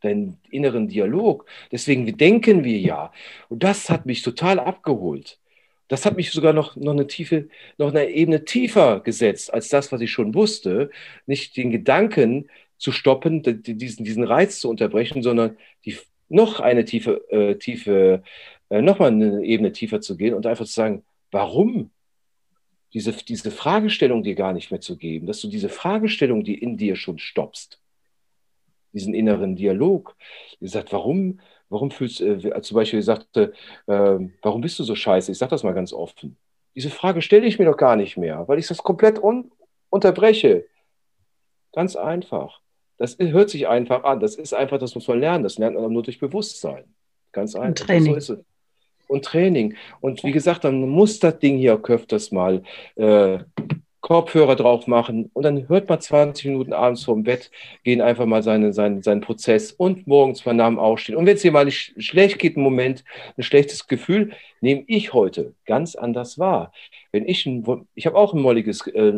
[0.00, 1.46] Deinen inneren Dialog.
[1.72, 3.12] Deswegen denken wir ja.
[3.48, 5.38] Und das hat mich total abgeholt.
[5.88, 9.92] Das hat mich sogar noch, noch, eine tiefe, noch eine Ebene tiefer gesetzt als das,
[9.92, 10.90] was ich schon wusste.
[11.26, 15.96] Nicht den Gedanken, zu stoppen, diesen, diesen Reiz zu unterbrechen, sondern die,
[16.28, 18.22] noch eine tiefe, äh, tiefe
[18.68, 21.90] äh, nochmal eine Ebene tiefer zu gehen und einfach zu sagen, warum?
[22.94, 26.76] Diese, diese Fragestellung dir gar nicht mehr zu geben, dass du diese Fragestellung, die in
[26.76, 27.80] dir schon stoppst,
[28.92, 30.16] diesen inneren Dialog,
[30.60, 33.52] ihr sagt, warum, warum fühlst du, äh, zum Beispiel sagte,
[33.86, 35.32] äh, warum bist du so scheiße?
[35.32, 36.36] Ich sage das mal ganz offen.
[36.76, 39.50] Diese Frage stelle ich mir doch gar nicht mehr, weil ich das komplett un
[39.90, 40.66] unterbreche.
[41.72, 42.60] Ganz einfach.
[42.96, 44.20] Das hört sich einfach an.
[44.20, 45.42] Das ist einfach, das muss man lernen.
[45.42, 46.84] Das lernt man nur durch Bewusstsein.
[47.32, 47.68] Ganz einfach.
[47.68, 48.20] Und Training.
[48.20, 48.44] So
[49.08, 49.74] und Training.
[50.00, 52.62] Und wie gesagt, dann muss das Ding hier öfters mal
[52.96, 53.38] äh,
[54.04, 57.50] Kopfhörer drauf machen und dann hört man 20 Minuten abends vorm Bett,
[57.84, 61.16] gehen einfach mal seine, seinen, seinen Prozess und morgens mal nach dem Aufstehen.
[61.16, 63.02] Und wenn es dir mal nicht schlecht geht, einen Moment,
[63.38, 66.70] ein schlechtes Gefühl, nehme ich heute ganz anders wahr.
[67.12, 69.14] Wenn ich ein, ich habe auch ein molliges, äh,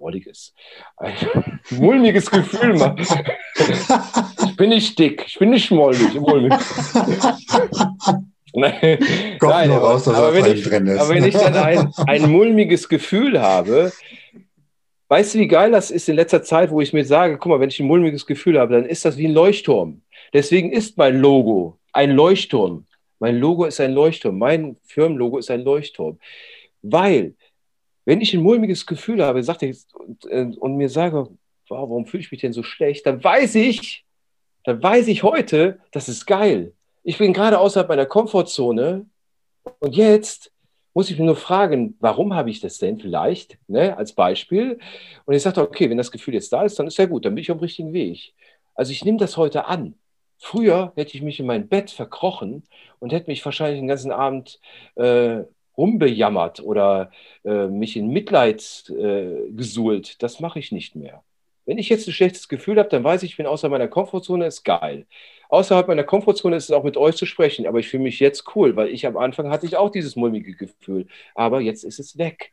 [0.00, 0.54] molliges,
[0.98, 1.14] ein
[1.70, 3.02] mulmiges Gefühl mache.
[4.46, 6.52] ich bin nicht dick, ich bin nicht mollig, mulmig.
[8.54, 8.98] Nein,
[9.38, 11.00] Kommt Nein nur raus, dass aber, wenn ich, drin ist.
[11.00, 13.92] aber wenn ich dann ein, ein mulmiges Gefühl habe,
[15.08, 17.60] weißt du, wie geil das ist in letzter Zeit, wo ich mir sage, guck mal,
[17.60, 20.02] wenn ich ein mulmiges Gefühl habe, dann ist das wie ein Leuchtturm.
[20.32, 22.86] Deswegen ist mein Logo ein Leuchtturm.
[23.18, 24.38] Mein Logo ist ein Leuchtturm.
[24.38, 26.18] Mein Firmenlogo ist ein Leuchtturm.
[26.82, 27.34] Weil,
[28.04, 31.28] wenn ich ein mulmiges Gefühl habe, sagte ich, und, äh, und mir sage,
[31.68, 34.04] wow, warum fühle ich mich denn so schlecht, dann weiß ich,
[34.64, 36.72] dann weiß ich heute, das ist geil
[37.04, 39.06] ich bin gerade außerhalb meiner Komfortzone
[39.80, 40.52] und jetzt
[40.94, 44.78] muss ich mir nur fragen, warum habe ich das denn vielleicht, ne, als Beispiel.
[45.24, 47.34] Und ich sagte, okay, wenn das Gefühl jetzt da ist, dann ist ja gut, dann
[47.34, 48.34] bin ich auf dem richtigen Weg.
[48.74, 49.94] Also ich nehme das heute an.
[50.38, 52.64] Früher hätte ich mich in mein Bett verkrochen
[52.98, 54.60] und hätte mich wahrscheinlich den ganzen Abend
[54.96, 55.44] äh,
[55.76, 57.10] rumbejammert oder
[57.44, 60.22] äh, mich in Mitleid äh, gesuhlt.
[60.22, 61.22] Das mache ich nicht mehr.
[61.64, 64.46] Wenn ich jetzt ein schlechtes Gefühl habe, dann weiß ich, ich bin außer meiner Komfortzone,
[64.46, 65.06] ist geil
[65.52, 68.56] außerhalb meiner Komfortzone ist es auch mit euch zu sprechen, aber ich fühle mich jetzt
[68.56, 72.16] cool, weil ich am Anfang hatte ich auch dieses mulmige Gefühl, aber jetzt ist es
[72.16, 72.52] weg.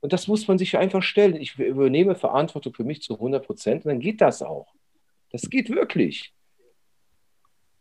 [0.00, 1.34] Und das muss man sich einfach stellen.
[1.34, 4.72] Ich übernehme Verantwortung für mich zu 100 Prozent und dann geht das auch.
[5.32, 6.32] Das geht wirklich.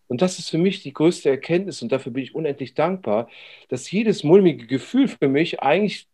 [0.07, 3.29] Und das ist für mich die größte Erkenntnis und dafür bin ich unendlich dankbar,
[3.69, 6.07] dass jedes mulmige Gefühl für mich eigentlich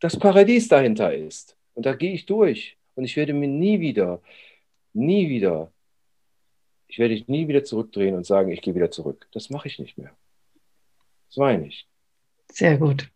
[0.00, 1.56] das Paradies dahinter ist.
[1.74, 2.76] Und da gehe ich durch.
[2.94, 4.22] Und ich werde mir nie wieder,
[4.92, 5.72] nie wieder
[6.94, 9.26] ich werde dich nie wieder zurückdrehen und sagen, ich gehe wieder zurück.
[9.32, 10.12] Das mache ich nicht mehr.
[11.28, 11.88] Das meine ich.
[12.52, 13.10] Sehr gut.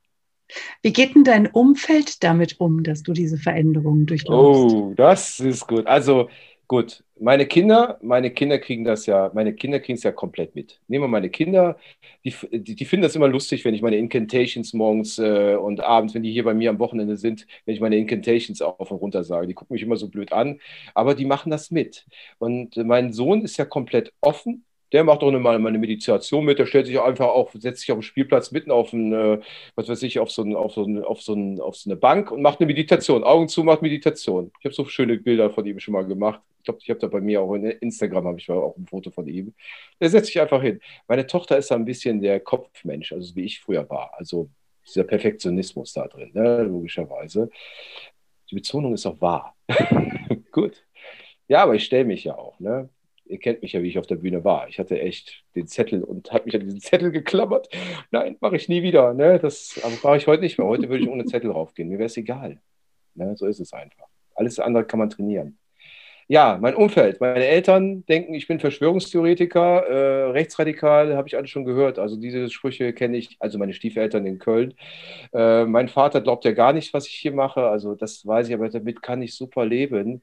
[0.82, 4.74] Wie geht denn dein Umfeld damit um, dass du diese Veränderungen durchläufst?
[4.74, 5.86] Oh, das ist gut.
[5.86, 6.28] Also
[6.68, 10.78] Gut, meine Kinder, meine Kinder kriegen das ja, meine Kinder kriegen es ja komplett mit.
[10.86, 11.78] Nehmen wir meine Kinder,
[12.26, 16.14] die, die, die, finden das immer lustig, wenn ich meine Incantations morgens äh, und abends,
[16.14, 19.24] wenn die hier bei mir am Wochenende sind, wenn ich meine Incantations auf und runter
[19.24, 19.46] sage.
[19.46, 20.60] Die gucken mich immer so blöd an,
[20.94, 22.04] aber die machen das mit.
[22.38, 26.66] Und mein Sohn ist ja komplett offen der macht auch mal eine Meditation mit, der
[26.66, 29.40] stellt sich einfach auf, setzt sich auf dem Spielplatz mitten auf ein, äh,
[29.74, 31.96] was weiß ich, auf so, ein, auf, so ein, auf, so ein, auf so eine
[31.96, 33.24] Bank und macht eine Meditation.
[33.24, 34.50] Augen zu, macht Meditation.
[34.60, 36.40] Ich habe so schöne Bilder von ihm schon mal gemacht.
[36.68, 39.10] Ich glaube, ich habe da bei mir auch in Instagram habe ich auch ein Foto
[39.10, 39.54] von ihm.
[40.00, 40.80] Der setzt sich einfach hin.
[41.06, 44.12] Meine Tochter ist da ein bisschen der Kopfmensch, also wie ich früher war.
[44.18, 44.50] Also
[44.86, 46.64] dieser Perfektionismus da drin, ne?
[46.64, 47.48] logischerweise.
[48.50, 49.56] Die Betonung ist auch wahr.
[50.52, 50.84] Gut.
[51.48, 52.60] Ja, aber ich stelle mich ja auch.
[52.60, 52.90] Ne?
[53.24, 54.68] ihr kennt mich ja, wie ich auf der Bühne war.
[54.68, 57.68] Ich hatte echt den Zettel und habe mich an diesen Zettel geklammert.
[58.10, 59.14] Nein, mache ich nie wieder.
[59.14, 59.38] Ne?
[59.38, 60.66] Das mache ich heute nicht mehr.
[60.66, 61.88] Heute würde ich ohne Zettel raufgehen.
[61.88, 62.60] Mir wäre es egal.
[63.14, 63.36] Ne?
[63.36, 64.06] So ist es einfach.
[64.34, 65.58] Alles andere kann man trainieren.
[66.30, 67.20] Ja, mein Umfeld.
[67.22, 71.98] Meine Eltern denken, ich bin Verschwörungstheoretiker, äh, rechtsradikal, habe ich alles schon gehört.
[71.98, 74.74] Also diese Sprüche kenne ich, also meine Stiefeltern in Köln.
[75.32, 77.62] Äh, mein Vater glaubt ja gar nicht, was ich hier mache.
[77.68, 80.20] Also das weiß ich, aber damit kann ich super leben.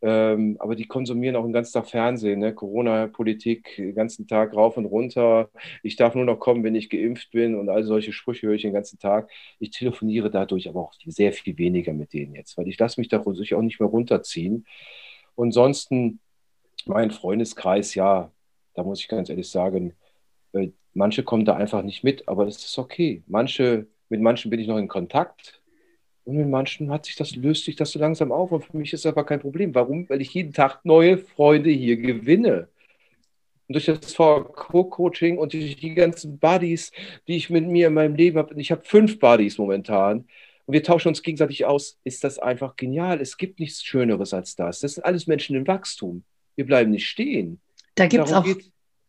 [0.00, 2.54] Ähm, aber die konsumieren auch den ganzen Tag Fernsehen, ne?
[2.54, 5.50] Corona-Politik, den ganzen Tag rauf und runter.
[5.82, 8.62] Ich darf nur noch kommen, wenn ich geimpft bin und all solche Sprüche höre ich
[8.62, 9.28] den ganzen Tag.
[9.58, 13.08] Ich telefoniere dadurch aber auch sehr viel weniger mit denen jetzt, weil ich lasse mich
[13.08, 14.64] da sich auch nicht mehr runterziehen.
[15.38, 16.20] Ansonsten
[16.86, 18.32] mein Freundeskreis, ja,
[18.74, 19.94] da muss ich ganz ehrlich sagen,
[20.52, 23.22] äh, manche kommen da einfach nicht mit, aber das ist okay.
[23.26, 25.62] Manche, mit manchen bin ich noch in Kontakt
[26.24, 28.92] und mit manchen hat sich das, löst sich das so langsam auf und für mich
[28.92, 29.74] ist das aber kein Problem.
[29.74, 30.08] Warum?
[30.08, 32.68] Weil ich jeden Tag neue Freunde hier gewinne.
[33.68, 36.90] Und durch das VQ-Coaching und durch die ganzen Buddies,
[37.26, 40.26] die ich mit mir in meinem Leben habe, ich habe fünf Buddies momentan,
[40.68, 43.22] und wir tauschen uns gegenseitig aus, ist das einfach genial.
[43.22, 44.80] Es gibt nichts Schöneres als das.
[44.80, 46.24] Das sind alles Menschen im Wachstum.
[46.56, 47.58] Wir bleiben nicht stehen.
[47.94, 48.44] Da gibt es auch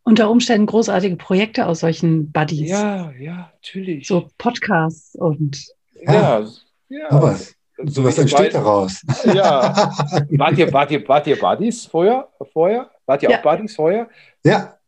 [0.02, 2.70] unter Umständen großartige Projekte aus solchen Buddies.
[2.70, 4.06] Ja, ja, natürlich.
[4.06, 5.66] So Podcasts und.
[6.00, 6.46] Ja,
[6.88, 7.10] ja.
[7.10, 7.38] Aber
[7.84, 9.02] sowas entsteht daraus.
[9.26, 9.92] Ja.
[10.30, 12.26] wart, ihr, wart, ihr, wart ihr Buddies vorher?
[12.54, 12.90] vorher?
[13.04, 13.38] Wart ihr ja.
[13.38, 14.08] auch Buddies vorher?
[14.42, 14.78] Ja.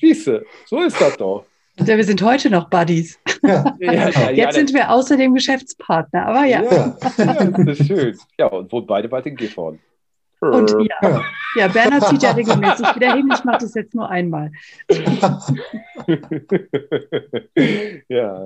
[0.00, 1.44] Siehste, so ist das doch.
[1.80, 3.18] Ja, wir sind heute noch Buddies.
[3.42, 3.76] Ja.
[3.78, 6.62] ja, Jetzt sind wir außerdem Geschäftspartner, aber ja.
[6.62, 6.96] Ja,
[7.64, 8.18] das ist schön.
[8.38, 9.78] Ja, und wohnen beide bald in Gifhorn.
[10.40, 10.70] Und
[11.02, 11.22] ja,
[11.56, 13.30] ja, Bernhard zieht ja regelmäßig wieder hin.
[13.32, 14.52] Ich mache das jetzt nur einmal.
[18.08, 18.44] ja,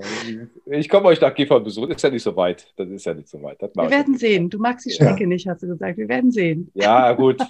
[0.66, 1.90] ich komme euch nach Gifhorn besuchen.
[1.90, 2.72] Ist ja nicht so weit.
[2.76, 3.60] Das ist ja nicht so weit.
[3.60, 4.50] Wir werden sehen.
[4.50, 5.26] Du magst die Strecke ja.
[5.26, 5.98] nicht, hast du gesagt.
[5.98, 6.70] Wir werden sehen.
[6.74, 7.40] Ja, gut.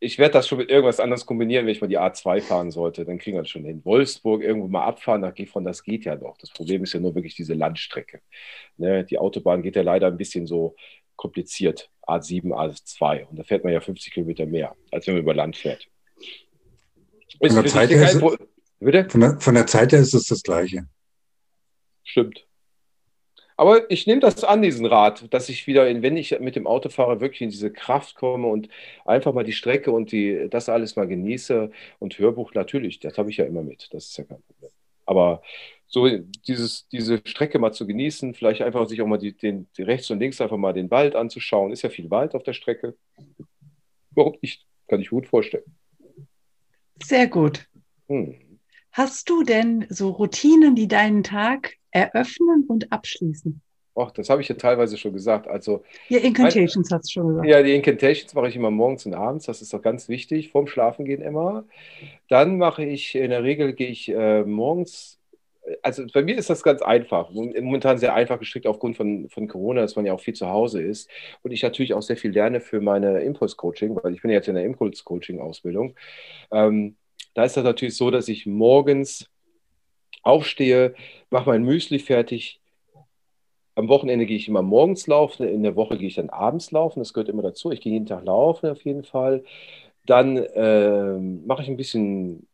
[0.00, 2.70] Ich werde werd das schon mit irgendwas anderes kombinieren, wenn ich mal die A2 fahren
[2.70, 3.04] sollte.
[3.04, 3.80] Dann kriegen wir das schon hin.
[3.84, 6.36] Wolfsburg irgendwo mal abfahren nach Gifhorn, das geht ja doch.
[6.38, 8.20] Das Problem ist ja nur wirklich diese Landstrecke.
[8.76, 9.04] Ne?
[9.04, 10.74] Die Autobahn geht ja leider ein bisschen so
[11.16, 11.90] kompliziert.
[12.06, 13.26] A7, A2.
[13.26, 15.88] Und da fährt man ja 50 Kilometer mehr, als wenn man über Land fährt.
[17.38, 18.38] Von der, Zeit her
[18.86, 20.86] ist, von, der, von der Zeit her ist es das Gleiche.
[22.02, 22.46] Stimmt.
[23.56, 26.66] Aber ich nehme das an, diesen Rat, dass ich wieder, in, wenn ich mit dem
[26.66, 28.68] Auto fahre, wirklich in diese Kraft komme und
[29.04, 31.70] einfach mal die Strecke und die, das alles mal genieße.
[32.00, 33.88] Und Hörbuch natürlich, das habe ich ja immer mit.
[33.92, 34.70] Das ist ja kein Problem.
[35.06, 35.42] Aber
[35.86, 36.08] so
[36.48, 40.10] dieses, diese Strecke mal zu genießen, vielleicht einfach sich auch mal die, den, die rechts
[40.10, 41.70] und links einfach mal den Wald anzuschauen.
[41.72, 42.96] Ist ja viel Wald auf der Strecke.
[44.10, 44.66] Warum nicht?
[44.88, 45.64] Kann ich gut vorstellen.
[47.02, 47.68] Sehr gut.
[48.08, 48.34] Hm.
[48.94, 53.60] Hast du denn so Routinen, die deinen Tag eröffnen und abschließen?
[53.96, 55.48] Ach, das habe ich ja teilweise schon gesagt.
[55.48, 57.48] Also, ja, Incantations hast du schon gesagt.
[57.48, 59.46] Ja, die Incantations mache ich immer morgens und abends.
[59.46, 60.52] Das ist doch ganz wichtig.
[60.52, 61.64] Vorm Schlafengehen immer.
[62.28, 65.18] Dann mache ich, in der Regel gehe ich äh, morgens
[65.82, 67.30] also bei mir ist das ganz einfach.
[67.30, 70.82] Momentan sehr einfach gestrickt aufgrund von, von Corona, dass man ja auch viel zu Hause
[70.82, 71.08] ist.
[71.42, 74.48] Und ich natürlich auch sehr viel lerne für meine Impulse-Coaching, weil ich bin ja jetzt
[74.48, 75.94] in der Impulse-Coaching-Ausbildung.
[76.52, 76.96] Ähm,
[77.34, 79.28] da ist das natürlich so, dass ich morgens
[80.22, 80.94] aufstehe,
[81.30, 82.60] mache mein Müsli fertig.
[83.74, 87.00] Am Wochenende gehe ich immer morgens laufen, in der Woche gehe ich dann abends laufen.
[87.00, 87.72] Das gehört immer dazu.
[87.72, 89.42] Ich gehe jeden Tag laufen auf jeden Fall.
[90.06, 92.46] Dann äh, mache ich ein bisschen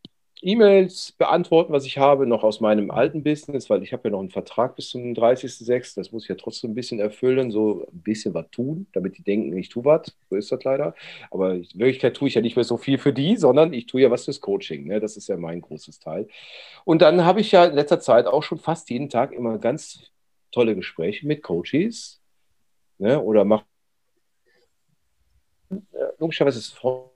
[0.43, 4.21] E-Mails beantworten, was ich habe, noch aus meinem alten Business, weil ich habe ja noch
[4.21, 5.97] einen Vertrag bis zum 30.06.
[5.97, 9.23] Das muss ich ja trotzdem ein bisschen erfüllen, so ein bisschen was tun, damit die
[9.23, 10.17] denken, ich tue was.
[10.31, 10.95] So ist das leider.
[11.31, 14.01] Aber in Wirklichkeit tue ich ja nicht mehr so viel für die, sondern ich tue
[14.01, 14.87] ja was fürs Coaching.
[14.87, 15.01] Ne?
[15.01, 16.29] Das ist ja mein großes Teil.
[16.85, 20.11] Und dann habe ich ja in letzter Zeit auch schon fast jeden Tag immer ganz
[20.53, 22.21] tolle Gespräche mit Coaches
[22.99, 23.21] ne?
[23.21, 23.65] oder mache
[26.19, 27.10] logischerweise ist es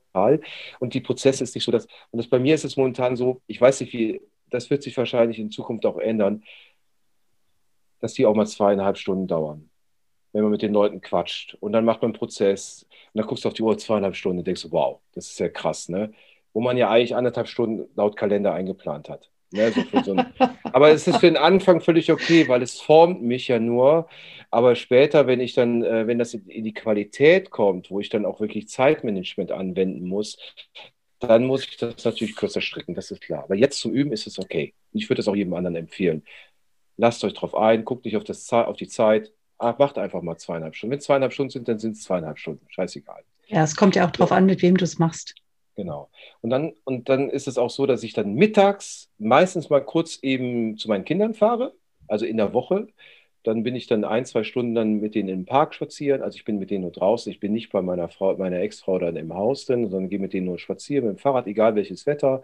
[0.81, 3.43] und die Prozesse ist nicht so, dass, und das bei mir ist es momentan so,
[3.47, 6.45] ich weiß nicht wie, das wird sich wahrscheinlich in Zukunft auch ändern,
[8.01, 9.71] dass die auch mal zweieinhalb Stunden dauern,
[10.33, 11.57] wenn man mit den Leuten quatscht.
[11.61, 14.39] Und dann macht man einen Prozess und dann guckst du auf die Uhr zweieinhalb Stunden
[14.39, 16.13] und denkst wow, das ist ja krass, ne?
[16.53, 19.31] Wo man ja eigentlich anderthalb Stunden laut Kalender eingeplant hat.
[19.55, 20.27] Ne, so so ein,
[20.65, 24.09] aber es ist für den Anfang völlig okay, weil es formt mich ja nur.
[24.51, 28.27] Aber später, wenn ich dann, äh, wenn das in die Qualität kommt, wo ich dann
[28.27, 30.39] auch wirklich Zeitmanagement anwenden muss,
[31.21, 33.45] dann muss ich das natürlich kürzer stricken, das ist klar.
[33.45, 34.75] Aber jetzt zum Üben ist es okay.
[34.93, 36.25] Ich würde es auch jedem anderen empfehlen.
[36.97, 40.37] Lasst euch drauf ein, guckt nicht auf, das, auf die Zeit, ah, macht einfach mal
[40.37, 40.93] zweieinhalb Stunden.
[40.93, 42.67] Wenn es zweieinhalb Stunden sind, dann sind es zweieinhalb Stunden.
[42.69, 43.23] Scheißegal.
[43.47, 45.37] Ja, es kommt ja auch drauf an, mit wem du es machst.
[45.77, 46.09] Genau.
[46.41, 50.19] Und dann, und dann ist es auch so, dass ich dann mittags meistens mal kurz
[50.23, 51.75] eben zu meinen Kindern fahre,
[52.07, 52.87] also in der Woche.
[53.43, 56.23] Dann bin ich dann ein, zwei Stunden dann mit denen im Park spazieren.
[56.23, 57.31] Also ich bin mit denen nur draußen.
[57.31, 60.33] Ich bin nicht bei meiner Frau, meiner Ex-Frau dann im Haus drin, sondern gehe mit
[60.33, 62.43] denen nur spazieren mit dem Fahrrad, egal welches Wetter.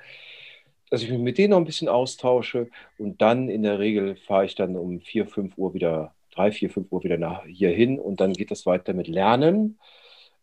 [0.90, 2.68] Dass ich mich mit denen noch ein bisschen austausche.
[2.98, 6.68] Und dann in der Regel fahre ich dann um vier, fünf Uhr wieder, drei, vier,
[6.68, 7.98] fünf Uhr wieder nach hier hin.
[7.98, 9.78] Und dann geht das weiter mit Lernen.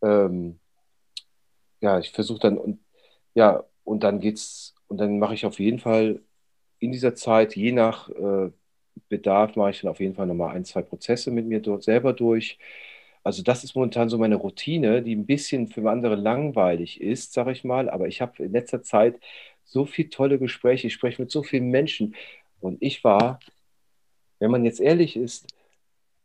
[0.02, 0.60] Ähm,
[1.82, 2.80] ja, ich versuche dann und
[3.34, 6.21] ja, und dann geht's, und dann mache ich auf jeden Fall
[6.80, 8.51] in dieser Zeit, je nach äh,
[9.09, 12.13] Bedarf, mache ich dann auf jeden Fall nochmal ein, zwei Prozesse mit mir dort selber
[12.13, 12.57] durch.
[13.23, 17.51] Also das ist momentan so meine Routine, die ein bisschen für andere langweilig ist, sage
[17.51, 17.89] ich mal.
[17.89, 19.19] Aber ich habe in letzter Zeit
[19.65, 22.15] so viele tolle Gespräche, ich spreche mit so vielen Menschen.
[22.61, 23.39] Und ich war,
[24.39, 25.47] wenn man jetzt ehrlich ist,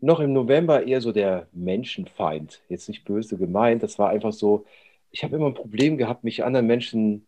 [0.00, 2.62] noch im November eher so der Menschenfeind.
[2.68, 4.66] Jetzt nicht böse gemeint, das war einfach so,
[5.12, 7.26] ich habe immer ein Problem gehabt, mich anderen Menschen,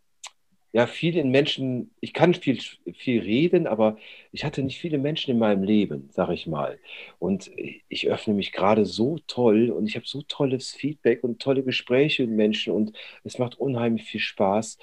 [0.72, 2.58] ja, vielen Menschen, ich kann viel,
[2.94, 3.96] viel reden, aber
[4.32, 6.80] ich hatte nicht viele Menschen in meinem Leben, sage ich mal.
[7.20, 7.50] Und
[7.88, 12.26] ich öffne mich gerade so toll und ich habe so tolles Feedback und tolle Gespräche
[12.26, 14.78] mit Menschen und es macht unheimlich viel Spaß.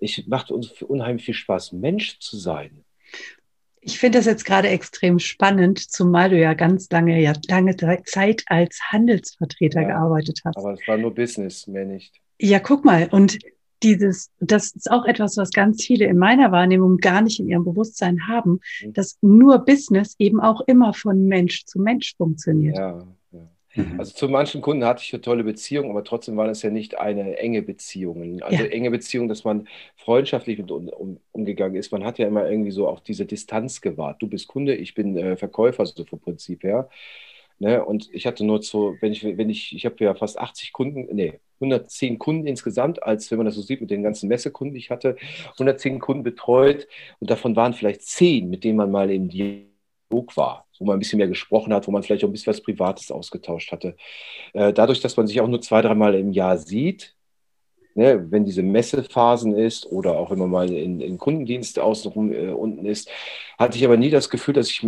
[0.00, 2.84] Ich macht uns unheimlich viel Spaß, Mensch zu sein.
[3.80, 8.42] Ich finde das jetzt gerade extrem spannend, zumal du ja ganz lange, ja lange Zeit
[8.46, 10.56] als Handelsvertreter ja, gearbeitet hast.
[10.56, 12.20] Aber es war nur Business, mehr nicht.
[12.40, 13.38] Ja, guck mal, und
[13.82, 17.64] dieses, das ist auch etwas, was ganz viele in meiner Wahrnehmung gar nicht in ihrem
[17.64, 18.92] Bewusstsein haben, mhm.
[18.92, 22.76] dass nur Business eben auch immer von Mensch zu Mensch funktioniert.
[22.76, 23.06] Ja,
[23.78, 23.98] Mhm.
[24.00, 26.98] Also zu manchen Kunden hatte ich eine tolle Beziehung, aber trotzdem waren es ja nicht
[26.98, 28.42] eine enge Beziehung.
[28.42, 28.70] Also ja.
[28.70, 31.92] enge Beziehung, dass man freundschaftlich mit um, um, umgegangen ist.
[31.92, 34.20] Man hat ja immer irgendwie so auch diese Distanz gewahrt.
[34.20, 36.88] Du bist Kunde, ich bin äh, Verkäufer, so vom Prinzip her.
[37.58, 37.84] Ne?
[37.84, 41.08] Und ich hatte nur so, wenn ich, wenn ich, ich habe ja fast 80 Kunden,
[41.14, 44.90] nee, 110 Kunden insgesamt, als wenn man das so sieht mit den ganzen Messekunden, ich
[44.90, 45.16] hatte,
[45.52, 46.86] 110 Kunden betreut
[47.18, 50.98] und davon waren vielleicht 10, mit denen man mal im Dialog war wo man ein
[51.00, 53.96] bisschen mehr gesprochen hat, wo man vielleicht auch ein bisschen was Privates ausgetauscht hatte.
[54.52, 57.14] Äh, dadurch, dass man sich auch nur zwei, dreimal im Jahr sieht,
[57.94, 62.50] ne, wenn diese Messephasen ist oder auch wenn man mal in, in Kundendienst außenrum äh,
[62.50, 63.10] unten ist,
[63.58, 64.86] hatte ich aber nie das Gefühl, dass ich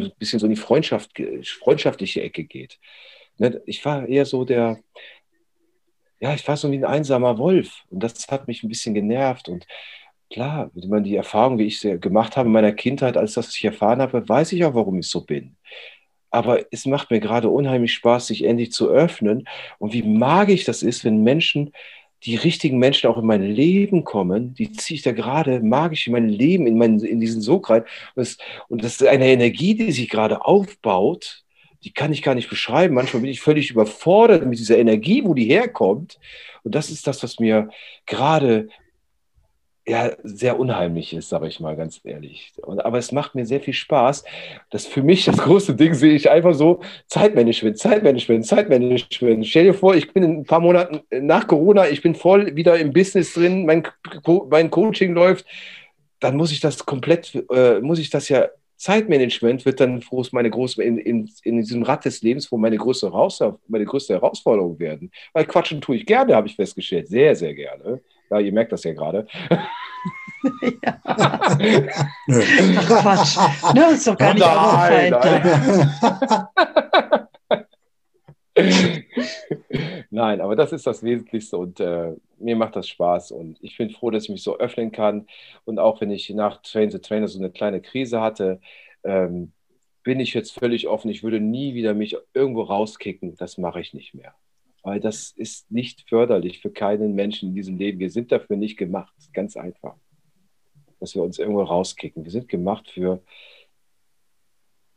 [0.00, 1.10] ein bisschen so in die Freundschaft,
[1.60, 2.78] freundschaftliche Ecke geht.
[3.38, 4.78] Ne, ich war eher so der,
[6.20, 9.48] ja, ich war so wie ein einsamer Wolf und das hat mich ein bisschen genervt
[9.48, 9.66] und
[10.30, 13.54] klar, wenn man die Erfahrung, wie ich sie gemacht habe in meiner Kindheit, als das
[13.56, 15.56] ich erfahren habe, weiß ich auch, warum ich so bin.
[16.30, 19.46] Aber es macht mir gerade unheimlich Spaß, sich endlich zu öffnen.
[19.78, 21.72] Und wie magisch das ist, wenn Menschen,
[22.24, 26.12] die richtigen Menschen auch in mein Leben kommen, die ziehe ich da gerade magisch in
[26.12, 27.82] mein Leben, in, mein, in diesen Sog rein.
[28.14, 31.42] Und das, und das ist eine Energie, die sich gerade aufbaut,
[31.84, 32.94] die kann ich gar nicht beschreiben.
[32.94, 36.20] Manchmal bin ich völlig überfordert mit dieser Energie, wo die herkommt.
[36.62, 37.70] Und das ist das, was mir
[38.06, 38.68] gerade
[39.86, 42.52] ja, sehr unheimlich ist, sage ich mal ganz ehrlich.
[42.62, 44.24] Und, aber es macht mir sehr viel Spaß.
[44.70, 49.46] Das für mich das große Ding sehe ich einfach so: Zeitmanagement, Zeitmanagement, Zeitmanagement.
[49.46, 52.78] Stell dir vor, ich bin in ein paar Monaten nach Corona, ich bin voll wieder
[52.78, 53.86] im Business drin, mein,
[54.50, 55.46] mein Coaching läuft.
[56.20, 58.48] Dann muss ich das komplett, äh, muss ich das ja
[58.82, 62.76] Zeitmanagement wird dann groß meine große, in, in, in diesem Rad des Lebens, wo meine
[62.76, 63.12] größte,
[63.68, 65.12] meine größte Herausforderung werden.
[65.32, 67.06] Weil quatschen tue ich gerne, habe ich festgestellt.
[67.06, 68.00] Sehr, sehr gerne.
[68.32, 69.26] Ja, ihr merkt das ja gerade.
[70.82, 70.98] ja.
[71.04, 71.58] Ach
[72.88, 73.36] Quatsch.
[73.74, 75.76] Ne, ist doch gar nicht nein, nein.
[80.10, 83.90] nein, aber das ist das Wesentlichste und äh, mir macht das Spaß und ich bin
[83.90, 85.26] froh, dass ich mich so öffnen kann.
[85.66, 88.62] Und auch wenn ich nach Train the Trainer so eine kleine Krise hatte,
[89.04, 89.52] ähm,
[90.04, 91.10] bin ich jetzt völlig offen.
[91.10, 93.36] Ich würde nie wieder mich irgendwo rauskicken.
[93.36, 94.34] Das mache ich nicht mehr
[94.82, 97.98] weil das ist nicht förderlich für keinen Menschen in diesem Leben.
[97.98, 99.96] Wir sind dafür nicht gemacht, ganz einfach,
[101.00, 102.24] dass wir uns irgendwo rauskicken.
[102.24, 103.22] Wir sind gemacht für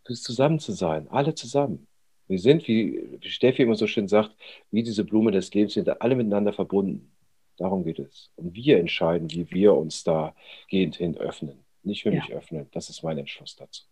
[0.06, 1.88] fürs Zusammen zu sein, alle zusammen.
[2.28, 4.36] Wir sind, wie Steffi immer so schön sagt,
[4.72, 7.12] wie diese Blume des Lebens, sind alle miteinander verbunden.
[7.58, 8.32] Darum geht es.
[8.36, 10.36] Und wir entscheiden, wie wir uns da
[10.70, 11.64] gehend hin öffnen.
[11.84, 12.22] Nicht für ja.
[12.22, 12.68] mich öffnen.
[12.72, 13.84] Das ist mein Entschluss dazu.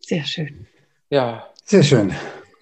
[0.00, 0.66] Sehr schön.
[1.10, 1.46] Ja.
[1.64, 2.12] Sehr schön.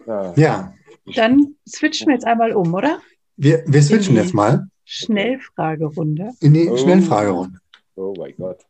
[0.07, 0.73] Ja.
[1.15, 3.01] Dann switchen wir jetzt einmal um, oder?
[3.37, 4.69] Wir, wir switchen jetzt mal.
[4.85, 6.33] Schnellfragerunde.
[6.41, 6.77] In die oh.
[6.77, 7.59] Schnellfragerunde.
[7.97, 8.65] Oh mein Gott.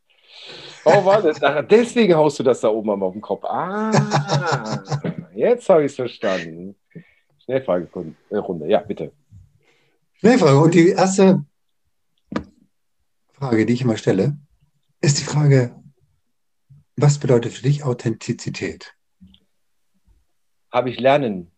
[0.85, 1.33] Oh, warte,
[1.69, 3.45] deswegen haust du das da oben auf dem Kopf.
[3.45, 3.91] Ah,
[5.35, 6.77] jetzt habe ich es verstanden.
[7.45, 9.13] Schnellfragerunde, ja, bitte.
[10.15, 10.59] Schnellfrage.
[10.59, 11.45] Und die erste
[13.33, 14.37] Frage, die ich immer stelle,
[15.01, 15.75] ist die Frage,
[16.97, 18.96] was bedeutet für dich Authentizität?
[20.77, 21.51] Habe ich lernen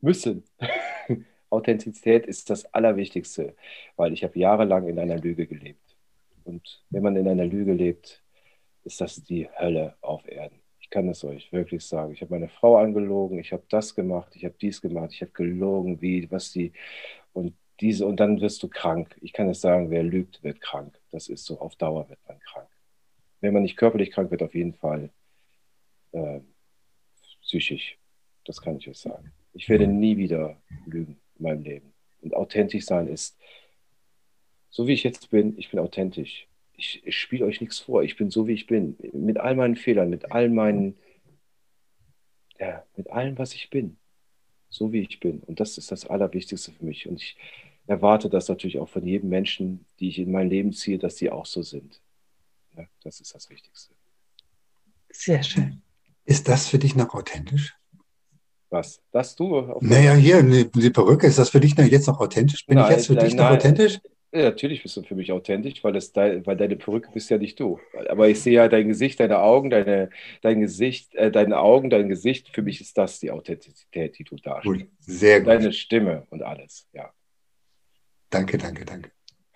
[0.00, 0.42] müssen.
[1.50, 3.54] Authentizität ist das Allerwichtigste,
[3.94, 5.96] weil ich habe jahrelang in einer Lüge gelebt.
[6.42, 8.24] Und wenn man in einer Lüge lebt,
[8.82, 10.60] ist das die Hölle auf Erden.
[10.80, 12.12] Ich kann es euch wirklich sagen.
[12.12, 15.30] Ich habe meine Frau angelogen, ich habe das gemacht, ich habe dies gemacht, ich habe
[15.30, 16.72] gelogen, wie, was die
[17.32, 19.16] und diese und dann wirst du krank.
[19.20, 20.98] Ich kann es sagen, wer lügt, wird krank.
[21.12, 22.68] Das ist so, auf Dauer wird man krank.
[23.40, 25.10] Wenn man nicht körperlich krank wird, auf jeden Fall
[26.10, 26.40] äh,
[27.42, 27.96] psychisch
[28.46, 29.32] Das kann ich euch sagen.
[29.52, 31.92] Ich werde nie wieder lügen in meinem Leben.
[32.22, 33.36] Und authentisch sein ist,
[34.70, 36.46] so wie ich jetzt bin, ich bin authentisch.
[36.74, 38.02] Ich, ich spiele euch nichts vor.
[38.02, 38.96] Ich bin so, wie ich bin.
[39.12, 40.96] Mit all meinen Fehlern, mit all meinen,
[42.58, 43.96] ja, mit allem, was ich bin.
[44.68, 45.40] So wie ich bin.
[45.40, 47.08] Und das ist das Allerwichtigste für mich.
[47.08, 47.36] Und ich
[47.86, 51.30] erwarte das natürlich auch von jedem Menschen, die ich in mein Leben ziehe, dass die
[51.30, 52.00] auch so sind.
[52.76, 53.94] Ja, das ist das Wichtigste.
[55.10, 55.80] Sehr schön.
[56.24, 57.74] Ist das für dich noch authentisch?
[58.76, 59.00] Was?
[59.10, 59.74] Das du?
[59.80, 62.66] Naja, hier, die, die, Perücke, ist das für dich jetzt noch authentisch?
[62.66, 63.54] Bin nein, ich jetzt für nein, dich noch nein.
[63.54, 64.00] authentisch?
[64.32, 67.38] Ja, natürlich bist du für mich authentisch, weil, das de, weil deine Perücke bist ja
[67.38, 67.78] nicht du.
[68.08, 70.10] Aber ich sehe ja dein Gesicht, deine Augen, deine,
[70.42, 72.50] dein Gesicht, äh, deine Augen, dein Gesicht.
[72.52, 74.80] Für mich ist das die Authentizität, die du darstellst.
[74.80, 75.48] Gut, sehr gut.
[75.48, 77.10] Deine Stimme und alles, ja.
[78.28, 79.10] Danke, danke, danke.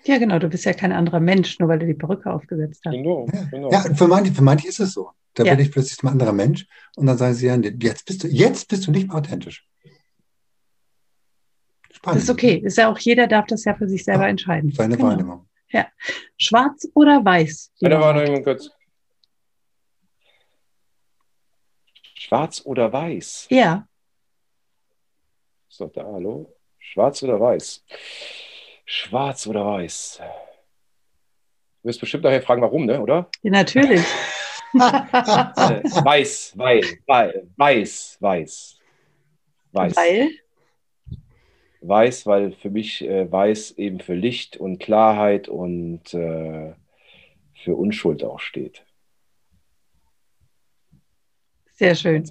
[0.04, 2.92] Ja, genau, du bist ja kein anderer Mensch, nur weil du die Perücke aufgesetzt hast.
[2.94, 3.70] Genau, ja, genau.
[3.70, 5.10] ja für, manche, für manche ist es so.
[5.34, 5.54] Da ja.
[5.54, 6.66] bin ich plötzlich ein anderer Mensch
[6.96, 9.66] und dann sagen sie ja, jetzt bist du, jetzt bist du nicht mehr authentisch.
[11.92, 12.16] Spannend.
[12.16, 12.62] Das ist okay.
[12.64, 14.72] Ist ja auch jeder darf das ja für sich selber ja, entscheiden.
[14.72, 15.10] Seine genau.
[15.10, 15.48] Wahrnehmung.
[15.68, 15.86] Ja.
[16.36, 17.72] Schwarz oder weiß?
[17.82, 18.70] Eine Wahrnehmung kurz.
[22.14, 23.46] Schwarz oder weiß?
[23.50, 23.86] Ja.
[25.68, 26.56] So, da, hallo.
[26.78, 27.84] Schwarz oder weiß?
[28.84, 30.20] Schwarz oder weiß?
[31.82, 33.00] Du wirst bestimmt nachher fragen, warum, ne?
[33.00, 33.30] oder?
[33.42, 34.04] Ja, natürlich.
[34.72, 36.82] weiß, weil,
[37.56, 38.80] weiß, weiß,
[39.72, 39.96] weiß.
[39.96, 40.30] Weil?
[41.82, 46.74] Weiß, weil für mich äh, weiß eben für Licht und Klarheit und äh,
[47.54, 48.84] für Unschuld auch steht.
[51.72, 52.30] Sehr schön.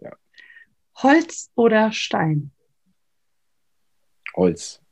[0.00, 0.10] Ja.
[0.96, 2.50] Holz oder Stein?
[4.34, 4.82] Holz.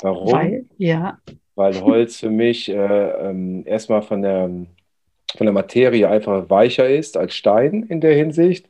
[0.00, 0.32] Warum?
[0.32, 1.20] Weil, ja.
[1.54, 7.16] Weil Holz für mich äh, ähm, erstmal von der, von der Materie einfach weicher ist
[7.16, 8.68] als Stein in der Hinsicht.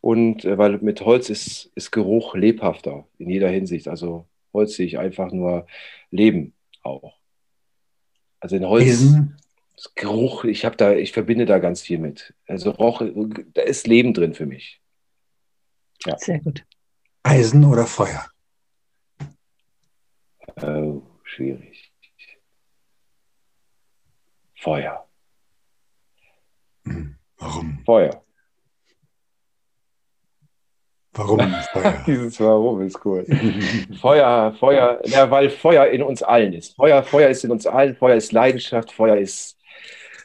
[0.00, 3.88] Und äh, weil mit Holz ist, ist Geruch lebhafter in jeder Hinsicht.
[3.88, 5.66] Also Holz sehe ich einfach nur
[6.10, 7.18] Leben auch.
[8.40, 8.84] Also in Holz.
[8.84, 9.36] Lesen.
[9.94, 12.34] Geruch, ich habe da, ich verbinde da ganz viel mit.
[12.46, 13.02] Also Roch,
[13.54, 14.80] da ist Leben drin für mich.
[16.06, 16.16] Ja.
[16.18, 16.64] Sehr gut.
[17.22, 18.26] Eisen oder Feuer?
[20.60, 21.91] Oh, schwierig.
[24.62, 25.08] Feuer.
[26.84, 27.82] Hm, warum?
[27.84, 28.22] Feuer.
[31.14, 31.40] Warum
[31.72, 32.04] Feuer?
[32.06, 33.26] Dieses Warum ist cool.
[34.00, 36.76] Feuer, Feuer, ja, weil Feuer in uns allen ist.
[36.76, 39.58] Feuer, Feuer ist in uns allen, Feuer ist Leidenschaft, Feuer ist,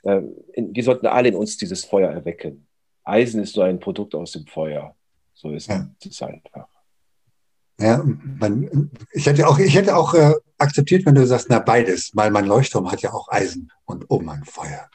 [0.03, 0.21] äh,
[0.53, 2.67] in, wir sollten alle in uns dieses Feuer erwecken.
[3.03, 4.95] Eisen ist nur ein Produkt aus dem Feuer.
[5.33, 5.89] So ist ja.
[6.05, 6.67] es einfach.
[7.79, 8.03] Ja,
[8.39, 12.31] man, ich hätte auch, ich hätte auch äh, akzeptiert, wenn du sagst, na beides, weil
[12.31, 14.89] mein Leuchtturm hat ja auch Eisen und oben ein Feuer.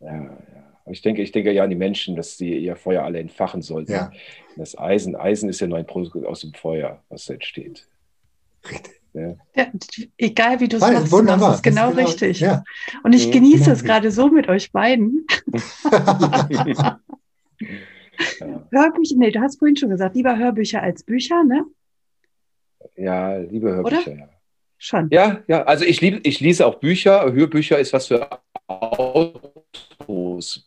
[0.00, 0.38] Ja, ja.
[0.86, 3.90] Ich denke, ich denke ja an die Menschen, dass sie ihr Feuer alle entfachen sollten.
[3.90, 4.12] Ja.
[4.56, 7.88] Das Eisen, Eisen ist ja nur ein Produkt aus dem Feuer, was entsteht.
[8.70, 9.00] Richtig.
[9.14, 9.34] Ja.
[9.54, 9.66] Ja,
[10.18, 11.50] egal wie du es machst, wunderbar.
[11.50, 12.40] das ist genau, genau richtig.
[12.40, 12.64] Ja.
[13.02, 15.26] Und ich genieße es gerade so mit euch beiden.
[18.40, 18.66] Ja.
[18.70, 21.64] Hörbücher, nee, du hast vorhin schon gesagt, lieber Hörbücher als Bücher, ne?
[22.96, 24.18] Ja, liebe Hörbücher, Oder?
[24.18, 24.28] ja.
[24.78, 25.08] Schon.
[25.10, 27.32] Ja, ja, also ich, lieb, ich lese auch Bücher.
[27.32, 28.28] Hörbücher ist was für
[28.66, 29.48] Autos.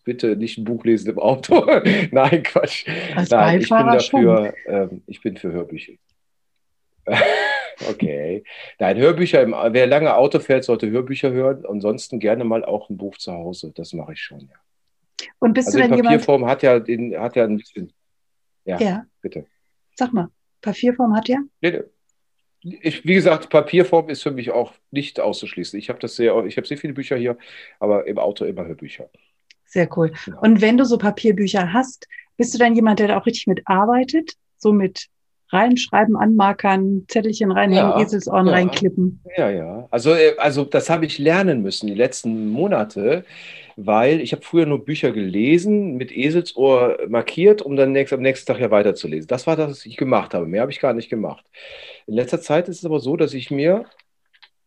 [0.03, 1.63] Bitte nicht ein Buch lesen im Auto.
[2.11, 2.87] Nein, Quatsch.
[3.15, 5.93] Als Nein, ich bin dafür, ähm, ich bin für Hörbücher.
[7.89, 8.43] okay.
[8.79, 11.65] Nein, Hörbücher, wer lange Auto fährt, sollte Hörbücher hören.
[11.67, 13.71] Ansonsten gerne mal auch ein Buch zu Hause.
[13.75, 14.55] Das mache ich schon, ja.
[15.39, 16.51] Und bist also du Papierform jemand?
[16.51, 17.93] hat ja, den, hat ja ein bisschen.
[18.65, 19.45] Ja, ja, bitte.
[19.95, 20.29] Sag mal,
[20.61, 21.39] Papierform hat ja?
[22.61, 25.79] Ich, wie gesagt, Papierform ist für mich auch nicht auszuschließen.
[25.79, 27.37] Ich habe das sehr, ich habe sehr viele Bücher hier,
[27.79, 29.09] aber im Auto immer Hörbücher.
[29.65, 30.11] Sehr cool.
[30.25, 30.37] Ja.
[30.39, 34.33] Und wenn du so Papierbücher hast, bist du dann jemand, der da auch richtig mitarbeitet?
[34.57, 35.07] So mit
[35.49, 38.53] reinschreiben, anmarkern, Zettelchen reinhängen, ja, Eselsohren ja.
[38.53, 39.21] reinklippen?
[39.37, 39.87] Ja, ja.
[39.91, 43.23] Also, äh, also das habe ich lernen müssen die letzten Monate
[43.77, 48.47] weil ich habe früher nur Bücher gelesen, mit Eselsohr markiert, um dann nächst, am nächsten
[48.47, 49.27] Tag ja weiterzulesen.
[49.27, 50.47] Das war das, was ich gemacht habe.
[50.47, 51.45] Mehr habe ich gar nicht gemacht.
[52.07, 53.85] In letzter Zeit ist es aber so, dass ich mir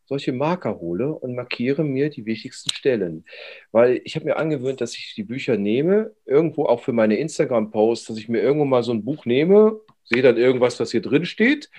[0.05, 3.25] solche Marker hole und markiere mir die wichtigsten Stellen.
[3.73, 8.07] Weil ich habe mir angewöhnt, dass ich die Bücher nehme, irgendwo auch für meine Instagram-Posts,
[8.07, 11.25] dass ich mir irgendwo mal so ein Buch nehme, sehe dann irgendwas, was hier drin
[11.25, 11.71] steht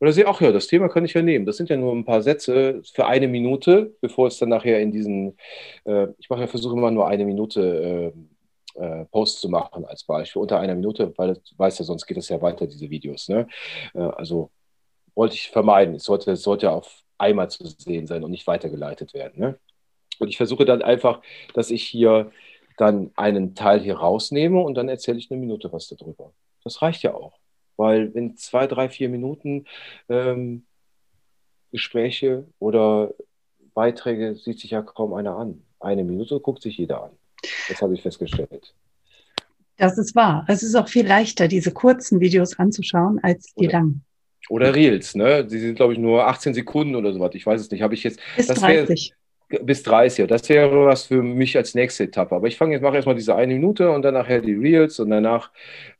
[0.00, 1.46] oder sehe, ach ja, das Thema kann ich ja nehmen.
[1.46, 4.92] Das sind ja nur ein paar Sätze für eine Minute, bevor es dann nachher in
[4.92, 5.36] diesen,
[5.84, 8.12] äh, ich mache ja, versuche immer nur eine Minute
[8.76, 12.06] äh, äh, Post zu machen als Beispiel, unter einer Minute, weil du weißt ja, sonst
[12.06, 13.28] geht es ja weiter, diese Videos.
[13.28, 13.48] Ne?
[13.94, 14.50] Äh, also
[15.14, 15.94] wollte ich vermeiden.
[15.94, 19.40] Es sollte, es sollte auf einmal zu sehen sein und nicht weitergeleitet werden.
[19.40, 19.58] Ne?
[20.18, 21.22] Und ich versuche dann einfach,
[21.54, 22.30] dass ich hier
[22.76, 26.32] dann einen Teil hier rausnehme und dann erzähle ich eine Minute was darüber.
[26.64, 27.38] Das reicht ja auch.
[27.76, 29.66] Weil in zwei, drei, vier Minuten
[30.08, 30.64] ähm,
[31.72, 33.12] Gespräche oder
[33.74, 35.62] Beiträge sieht sich ja kaum einer an.
[35.80, 37.10] Eine Minute guckt sich jeder an.
[37.68, 38.74] Das habe ich festgestellt.
[39.76, 40.46] Das ist wahr.
[40.48, 44.02] Es ist auch viel leichter, diese kurzen Videos anzuschauen, als die Oder- langen.
[44.48, 45.44] Oder Reels, ne?
[45.44, 47.34] Die sind, glaube ich, nur 18 Sekunden oder sowas.
[47.34, 47.82] Ich weiß es nicht.
[47.82, 49.12] Habe ich jetzt Bis das wär- 30.
[49.48, 50.18] bis 30.
[50.18, 50.26] ja.
[50.26, 52.34] Das wäre was für mich als nächste Etappe.
[52.34, 55.10] Aber ich fange jetzt, mache erstmal diese eine Minute und dann nachher die Reels und
[55.10, 55.50] danach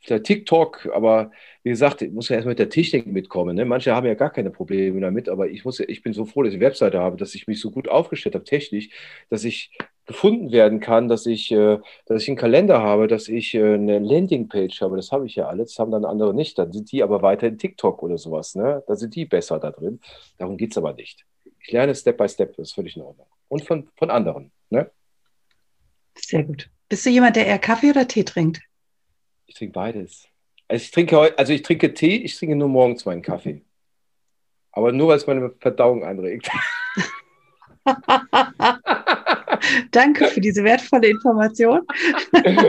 [0.08, 0.88] der TikTok.
[0.92, 1.30] Aber
[1.62, 3.56] wie gesagt, ich muss ja erst mit der Technik mitkommen.
[3.56, 3.64] Ne?
[3.64, 6.52] Manche haben ja gar keine Probleme damit, aber ich muss, ich bin so froh, dass
[6.52, 8.90] ich eine Webseite habe, dass ich mich so gut aufgestellt habe, technisch,
[9.30, 9.70] dass ich
[10.06, 13.98] gefunden werden kann, dass ich, äh, dass ich einen Kalender habe, dass ich äh, eine
[13.98, 14.96] Landingpage habe.
[14.96, 15.78] Das habe ich ja alles.
[15.78, 16.58] Haben dann andere nicht.
[16.58, 18.54] Dann sind die aber weiter in TikTok oder sowas.
[18.54, 18.82] Ne?
[18.86, 20.00] Da sind die besser da drin.
[20.38, 21.24] Darum geht es aber nicht.
[21.60, 23.26] Ich lerne Step by Step, das ist völlig in Ordnung.
[23.48, 24.52] Und von, von anderen.
[24.70, 24.90] Ne?
[26.16, 26.70] Sehr gut.
[26.88, 28.62] Bist du jemand, der eher Kaffee oder Tee trinkt?
[29.46, 30.26] Ich trinke beides.
[30.68, 33.62] Also ich trinke heute, also ich trinke Tee, ich trinke nur morgens meinen Kaffee.
[34.72, 36.50] Aber nur, weil es meine Verdauung anregt.
[39.90, 41.86] Danke für diese wertvolle Information.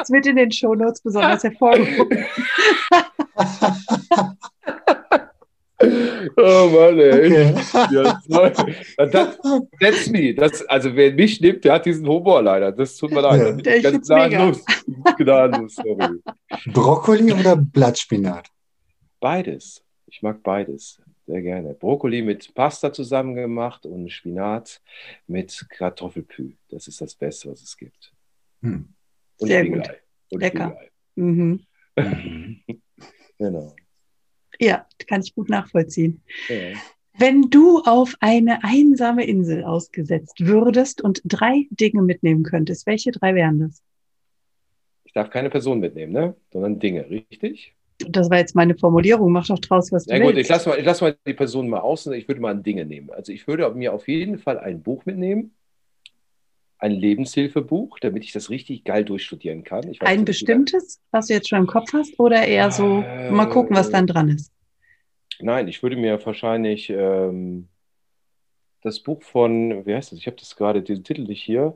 [0.00, 2.26] Es wird in den Shownotes besonders hervorgehoben.
[5.80, 7.26] oh Mann, ey.
[7.26, 7.54] Okay.
[7.90, 8.20] Ja,
[9.06, 9.38] das,
[9.80, 10.34] that's me.
[10.34, 12.72] Das, also wer mich nimmt, der hat diesen Humor leider.
[12.72, 13.40] Das tut mir leid.
[13.40, 13.70] Ja.
[13.70, 14.64] Ja, ich ganz gnadenlos.
[15.16, 16.20] Gnadenlos, sorry.
[16.72, 18.48] Brokkoli oder Blattspinat?
[19.20, 19.84] Beides.
[20.06, 21.00] Ich mag beides.
[21.26, 21.74] Sehr gerne.
[21.74, 24.80] Brokkoli mit Pasta zusammen gemacht und Spinat
[25.26, 26.54] mit Kartoffelpü.
[26.70, 28.12] Das ist das Beste, was es gibt.
[28.62, 28.88] Hm.
[29.38, 30.00] Und Sehr Spiegelei.
[30.30, 30.76] Und Lecker.
[31.14, 31.60] Mhm.
[31.96, 32.62] Mhm.
[33.40, 33.72] Genau.
[34.60, 36.22] Ja, kann ich gut nachvollziehen.
[36.48, 36.56] Ja.
[37.16, 43.34] Wenn du auf eine einsame Insel ausgesetzt würdest und drei Dinge mitnehmen könntest, welche drei
[43.34, 43.82] wären das?
[45.04, 46.36] Ich darf keine Person mitnehmen, ne?
[46.52, 47.74] sondern Dinge, richtig?
[48.06, 49.32] Das war jetzt meine Formulierung.
[49.32, 50.42] Mach doch draus, was du Ja gut, willst.
[50.42, 52.12] ich lasse mal, ich lass mal die Person mal außen.
[52.12, 53.10] Ich würde mal Dinge nehmen.
[53.10, 55.52] Also ich würde mir auf jeden Fall ein Buch mitnehmen,
[56.78, 59.84] ein Lebenshilfebuch, damit ich das richtig geil durchstudieren kann.
[59.84, 63.46] Weiß Ein bestimmtes, was du jetzt schon im Kopf hast, oder eher so, Äh, mal
[63.46, 64.52] gucken, was dann dran ist?
[65.40, 67.68] Nein, ich würde mir wahrscheinlich ähm,
[68.82, 70.18] das Buch von, wie heißt das?
[70.18, 71.74] Ich habe das gerade, den Titel nicht hier,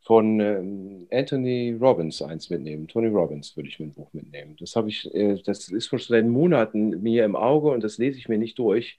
[0.00, 2.86] von ähm, Anthony Robbins eins mitnehmen.
[2.86, 4.56] Tony Robbins würde ich mir ein Buch mitnehmen.
[4.60, 8.18] Das habe ich, äh, das ist schon seit Monaten mir im Auge und das lese
[8.18, 8.98] ich mir nicht durch,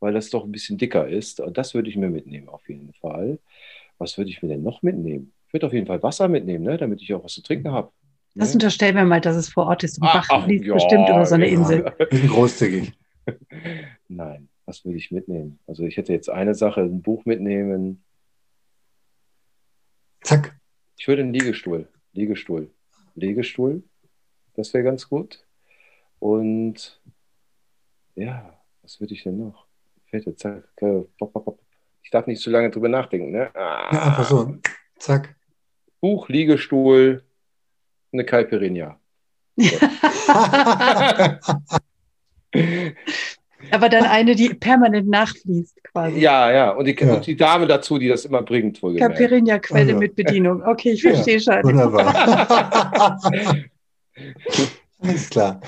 [0.00, 1.38] weil das doch ein bisschen dicker ist.
[1.38, 3.38] Und das würde ich mir mitnehmen, auf jeden Fall.
[4.00, 5.32] Was würde ich mir denn noch mitnehmen?
[5.46, 6.76] Ich würde auf jeden Fall Wasser mitnehmen, ne?
[6.78, 7.92] damit ich auch was zu trinken habe.
[8.34, 8.54] Das Ne?
[8.54, 9.98] unterstellen wir mal, dass es vor Ort ist.
[9.98, 11.52] Und Ah, Bach ach, fließt ja, bestimmt über so eine ja.
[11.52, 11.84] Insel.
[12.10, 12.92] Wir sind großzügig.
[14.08, 15.58] Nein, was würde ich mitnehmen?
[15.66, 18.02] Also ich hätte jetzt eine Sache, ein Buch mitnehmen.
[20.22, 20.58] Zack.
[20.96, 21.88] Ich würde einen Liegestuhl.
[22.12, 22.70] Liegestuhl.
[23.16, 23.82] Liegestuhl.
[24.54, 25.44] Das wäre ganz gut.
[26.18, 27.00] Und
[28.14, 29.66] ja, was würde ich denn noch?
[30.12, 31.60] Jetzt, zack, äh, pop, pop, pop.
[32.02, 33.30] Ich darf nicht zu lange drüber nachdenken.
[33.30, 33.50] Ne?
[33.54, 34.56] Ah, Ja, einfach so.
[34.98, 35.34] Zack.
[36.00, 37.22] Buch, Liegestuhl,
[38.12, 38.98] eine Caipirinha.
[43.70, 46.18] Aber dann eine, die permanent nachfließt, quasi.
[46.18, 46.70] Ja, ja.
[46.70, 47.14] Und die, Ja.
[47.14, 49.16] und die Dame dazu, die das immer bringt, wohlgemerkt.
[49.18, 49.98] Caipirinha-Quelle Also.
[49.98, 50.62] mit Bedienung.
[50.66, 51.62] Okay, ich Ja, verstehe schon.
[51.62, 53.20] Wunderbar.
[55.02, 55.60] Alles klar.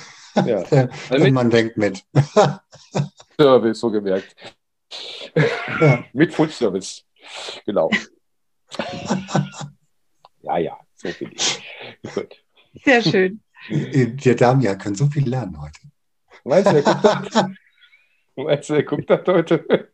[0.46, 0.62] Ja.
[1.10, 2.02] Also Mann denkt mit.
[3.38, 4.34] Service, so gemerkt.
[5.80, 6.04] Ja.
[6.12, 7.04] Mit Full Service.
[7.64, 7.90] Genau.
[10.42, 11.62] ja, ja, so bin ich.
[12.14, 12.42] Gut.
[12.84, 13.40] Sehr schön.
[13.70, 15.80] Der Damian kann so viel lernen heute.
[16.44, 17.44] Meinst du, er guckt das?
[18.36, 19.92] Meinst du, er guckt das heute?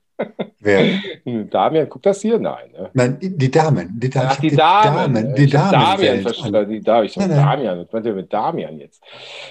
[0.61, 1.01] Wer?
[1.24, 2.38] Damian, guckt das hier?
[2.38, 2.72] Nein.
[2.72, 2.90] Ne?
[2.92, 4.01] Nein, die Damen.
[4.01, 4.28] Die, Damen.
[4.30, 5.34] Ach, die Damen.
[5.34, 5.96] Die Ich hab Damen.
[5.96, 6.70] Damian verstanden.
[6.70, 7.07] Die Dame.
[7.07, 7.46] Ich dachte, Nein, nein.
[7.46, 7.78] Damian.
[7.78, 9.03] Was meint ihr mit Damian jetzt?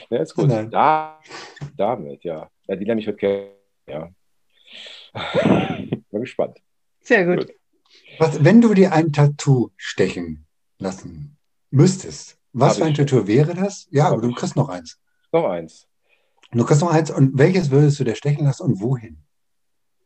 [0.10, 0.48] Ja, ist gut.
[0.48, 1.20] Nein, Da,
[1.76, 2.50] damit, ja.
[2.68, 3.48] Ja, die lerne ich heute kennen.
[3.88, 4.10] Ja.
[5.14, 6.62] Bin gespannt.
[7.02, 7.48] Sehr gut.
[8.20, 10.46] Was, wenn du dir ein Tattoo stechen
[10.80, 11.38] lassen
[11.72, 12.98] müsstest, was Hab für ein ich.
[12.98, 13.88] Tattoo wäre das?
[13.92, 15.00] Ja, Hab aber du kriegst noch eins.
[15.32, 15.88] Noch eins.
[16.52, 17.12] Du kriegst noch eins.
[17.12, 19.18] Und welches würdest du dir stechen lassen und wohin?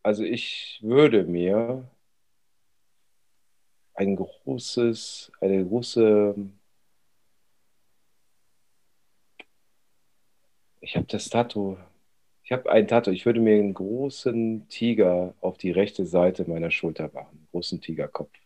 [0.03, 1.87] Also ich würde mir
[3.93, 6.35] ein großes, eine große,
[10.79, 11.77] ich habe das Tattoo,
[12.51, 16.69] ich habe ein Tattoo, ich würde mir einen großen Tiger auf die rechte Seite meiner
[16.69, 18.37] Schulter machen, einen großen Tigerkopf.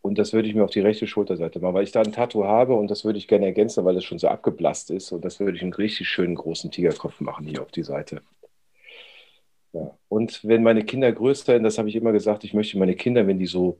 [0.00, 2.44] Und das würde ich mir auf die rechte Schulterseite machen, weil ich da ein Tattoo
[2.44, 5.12] habe und das würde ich gerne ergänzen, weil es schon so abgeblasst ist.
[5.12, 8.22] Und das würde ich einen richtig schönen großen Tigerkopf machen hier auf die Seite.
[9.74, 9.94] Ja.
[10.08, 13.26] Und wenn meine Kinder größer sind, das habe ich immer gesagt, ich möchte meine Kinder,
[13.26, 13.78] wenn die so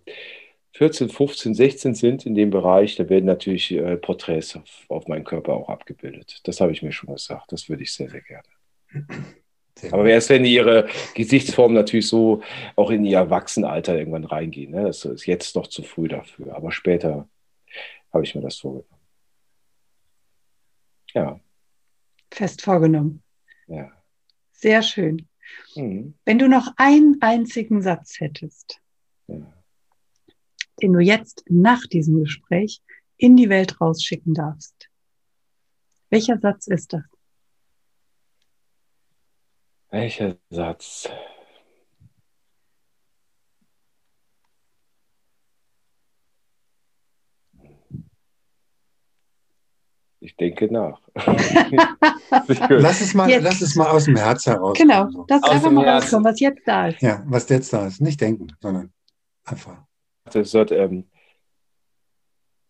[0.75, 5.25] 14, 15, 16 sind in dem Bereich, da werden natürlich äh, Porträts auf, auf meinen
[5.25, 6.41] Körper auch abgebildet.
[6.45, 7.53] Das habe ich mir schon gesagt.
[7.53, 8.49] Das würde ich sehr, sehr gerne.
[9.79, 12.43] Sehr Aber erst wenn ihre Gesichtsform natürlich so
[12.77, 14.73] auch in ihr Erwachsenenalter irgendwann reingehen.
[14.73, 14.85] Ne?
[14.85, 16.55] Das ist jetzt noch zu früh dafür.
[16.55, 17.29] Aber später
[18.12, 19.01] habe ich mir das vorgenommen.
[21.14, 21.41] Ja.
[22.31, 23.23] Fest vorgenommen.
[23.66, 23.93] Ja.
[24.53, 25.29] Sehr schön.
[25.75, 26.14] Mhm.
[26.25, 28.81] Wenn du noch einen einzigen Satz hättest,
[29.27, 29.62] ja.
[30.83, 32.83] Den du jetzt nach diesem Gespräch
[33.16, 34.89] in die Welt rausschicken darfst,
[36.11, 37.03] welcher Satz ist das?
[39.91, 41.09] Welcher Satz?
[50.20, 51.01] Ich denke nach.
[52.68, 54.78] lass, es mal, lass es mal aus dem Herz heraus.
[54.78, 57.03] Genau, das einfach mal rauskommen, was jetzt da ist.
[57.03, 58.01] Ja, was jetzt da ist.
[58.01, 58.93] Nicht denken, sondern
[59.45, 59.85] einfach.
[60.25, 61.05] Das wird, ähm,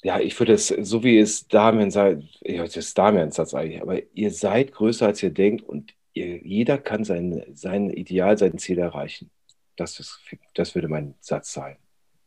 [0.02, 3.80] ja, ich würde es, so wie es Damian sagt, ja, das ist Damians Satz eigentlich,
[3.80, 8.58] aber ihr seid größer, als ihr denkt und ihr, jeder kann sein, sein Ideal, sein
[8.58, 9.30] Ziel erreichen.
[9.76, 10.20] Das, ist,
[10.54, 11.76] das würde mein Satz sein.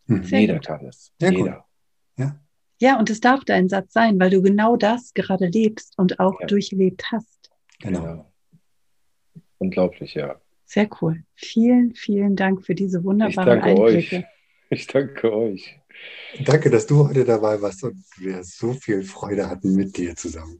[0.07, 0.23] Hm.
[0.23, 0.65] Jeder gut.
[0.65, 1.11] kann es.
[1.19, 1.53] Sehr jeder.
[1.53, 1.63] Gut.
[2.17, 2.39] Ja.
[2.81, 6.39] Ja, und es darf dein Satz sein, weil du genau das gerade lebst und auch
[6.41, 6.47] ja.
[6.47, 7.49] durchlebt hast.
[7.79, 8.01] Genau.
[8.01, 8.31] genau.
[9.57, 10.39] Unglaublich, ja.
[10.65, 11.23] Sehr cool.
[11.35, 14.15] Vielen, vielen Dank für diese wunderbaren ich danke Einblicke.
[14.17, 14.25] Euch.
[14.69, 15.79] Ich danke euch.
[16.43, 20.59] Danke, dass du heute dabei warst und wir so viel Freude hatten mit dir zusammen.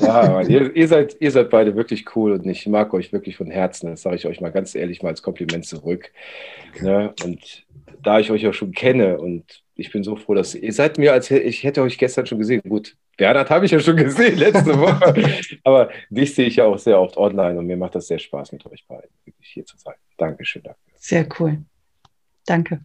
[0.00, 3.50] Ja, ihr, ihr, seid, ihr seid beide wirklich cool und ich mag euch wirklich von
[3.50, 3.90] Herzen.
[3.90, 6.10] Das sage ich euch mal ganz ehrlich mal als Kompliment zurück.
[6.74, 6.84] Okay.
[6.84, 7.14] Ne?
[7.22, 7.64] Und
[8.02, 11.12] da ich euch auch schon kenne und ich bin so froh, dass ihr seid mir,
[11.12, 12.62] als ich hätte euch gestern schon gesehen.
[12.68, 15.14] Gut, Bernhard habe ich ja schon gesehen letzte Woche,
[15.64, 18.52] aber dich sehe ich ja auch sehr oft online und mir macht das sehr Spaß,
[18.52, 19.94] mit euch beiden wirklich hier zu sein.
[20.16, 20.92] Dankeschön dafür.
[20.96, 21.58] Sehr cool.
[22.46, 22.84] Danke.